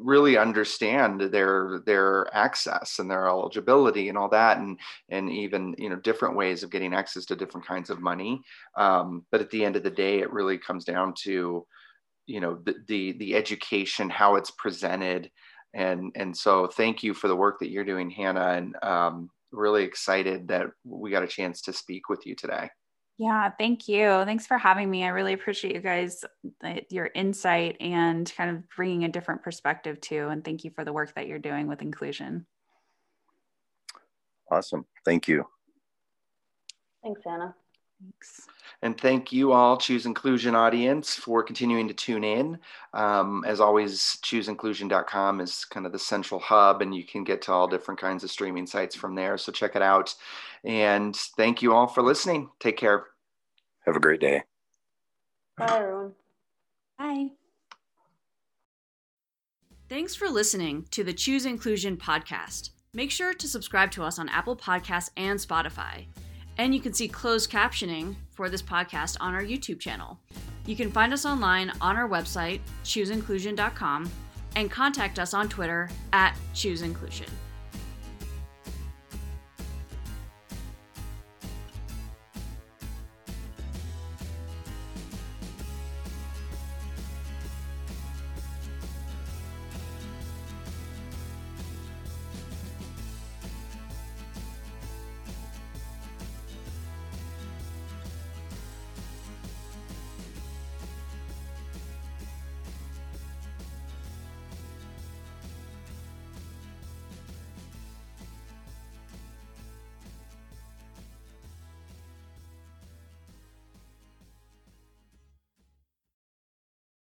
really 0.00 0.36
understand 0.36 1.20
their 1.20 1.80
their 1.84 2.32
access 2.32 2.98
and 2.98 3.10
their 3.10 3.26
eligibility 3.26 4.08
and 4.08 4.18
all 4.18 4.28
that 4.28 4.58
and 4.58 4.78
and 5.08 5.30
even 5.30 5.74
you 5.78 5.88
know 5.88 5.96
different 5.96 6.36
ways 6.36 6.62
of 6.62 6.70
getting 6.70 6.94
access 6.94 7.24
to 7.24 7.36
different 7.36 7.66
kinds 7.66 7.90
of 7.90 8.00
money. 8.00 8.40
Um, 8.76 9.24
but 9.32 9.40
at 9.40 9.50
the 9.50 9.64
end 9.64 9.74
of 9.74 9.82
the 9.82 9.90
day 9.90 10.20
it 10.20 10.32
really 10.32 10.58
comes 10.58 10.84
down 10.84 11.14
to 11.22 11.66
you 12.26 12.40
know 12.40 12.60
the 12.64 12.76
the, 12.86 13.12
the 13.12 13.34
education 13.34 14.08
how 14.08 14.36
it's 14.36 14.52
presented 14.52 15.30
and 15.74 16.12
and 16.14 16.36
so 16.36 16.66
thank 16.66 17.02
you 17.02 17.14
for 17.14 17.28
the 17.28 17.36
work 17.36 17.58
that 17.58 17.70
you're 17.70 17.84
doing 17.84 18.10
hannah 18.10 18.52
and 18.52 18.76
um, 18.82 19.30
really 19.52 19.84
excited 19.84 20.48
that 20.48 20.66
we 20.84 21.10
got 21.10 21.22
a 21.22 21.28
chance 21.28 21.60
to 21.62 21.72
speak 21.72 22.08
with 22.08 22.26
you 22.26 22.34
today. 22.34 22.70
Yeah, 23.18 23.50
thank 23.58 23.86
you. 23.88 24.24
Thanks 24.24 24.46
for 24.46 24.58
having 24.58 24.90
me. 24.90 25.04
I 25.04 25.08
really 25.08 25.34
appreciate 25.34 25.74
you 25.74 25.80
guys, 25.80 26.24
your 26.90 27.10
insight 27.14 27.76
and 27.80 28.32
kind 28.36 28.50
of 28.50 28.68
bringing 28.74 29.04
a 29.04 29.08
different 29.08 29.42
perspective 29.42 30.00
too. 30.00 30.28
And 30.28 30.42
thank 30.42 30.64
you 30.64 30.70
for 30.70 30.84
the 30.84 30.92
work 30.92 31.14
that 31.14 31.26
you're 31.26 31.38
doing 31.38 31.68
with 31.68 31.82
inclusion. 31.82 32.46
Awesome. 34.50 34.86
Thank 35.04 35.28
you. 35.28 35.44
Thanks, 37.02 37.20
Hannah. 37.24 37.54
Thanks. 38.02 38.48
And 38.84 39.00
thank 39.00 39.30
you 39.30 39.52
all, 39.52 39.76
Choose 39.76 40.06
Inclusion 40.06 40.56
audience, 40.56 41.14
for 41.14 41.44
continuing 41.44 41.86
to 41.86 41.94
tune 41.94 42.24
in. 42.24 42.58
Um, 42.92 43.44
as 43.46 43.60
always, 43.60 44.18
chooseinclusion.com 44.22 45.40
is 45.40 45.64
kind 45.66 45.86
of 45.86 45.92
the 45.92 46.00
central 46.00 46.40
hub, 46.40 46.82
and 46.82 46.92
you 46.92 47.04
can 47.04 47.22
get 47.22 47.42
to 47.42 47.52
all 47.52 47.68
different 47.68 48.00
kinds 48.00 48.24
of 48.24 48.30
streaming 48.30 48.66
sites 48.66 48.96
from 48.96 49.14
there. 49.14 49.38
So 49.38 49.52
check 49.52 49.76
it 49.76 49.82
out. 49.82 50.12
And 50.64 51.14
thank 51.14 51.62
you 51.62 51.74
all 51.74 51.86
for 51.86 52.02
listening. 52.02 52.50
Take 52.58 52.76
care. 52.76 53.04
Have 53.86 53.94
a 53.94 54.00
great 54.00 54.20
day. 54.20 54.42
Bye, 55.56 55.78
everyone. 55.78 56.12
Bye. 56.98 57.28
Thanks 59.88 60.16
for 60.16 60.28
listening 60.28 60.86
to 60.90 61.04
the 61.04 61.12
Choose 61.12 61.46
Inclusion 61.46 61.96
podcast. 61.96 62.70
Make 62.94 63.10
sure 63.10 63.32
to 63.32 63.46
subscribe 63.46 63.92
to 63.92 64.02
us 64.02 64.18
on 64.18 64.28
Apple 64.28 64.56
Podcasts 64.56 65.10
and 65.16 65.38
Spotify. 65.38 66.06
And 66.62 66.72
you 66.72 66.80
can 66.80 66.92
see 66.92 67.08
closed 67.08 67.50
captioning 67.50 68.14
for 68.30 68.48
this 68.48 68.62
podcast 68.62 69.16
on 69.18 69.34
our 69.34 69.42
YouTube 69.42 69.80
channel. 69.80 70.20
You 70.64 70.76
can 70.76 70.92
find 70.92 71.12
us 71.12 71.26
online 71.26 71.72
on 71.80 71.96
our 71.96 72.08
website, 72.08 72.60
chooseinclusion.com, 72.84 74.08
and 74.54 74.70
contact 74.70 75.18
us 75.18 75.34
on 75.34 75.48
Twitter 75.48 75.90
at 76.12 76.36
chooseinclusion. 76.54 77.28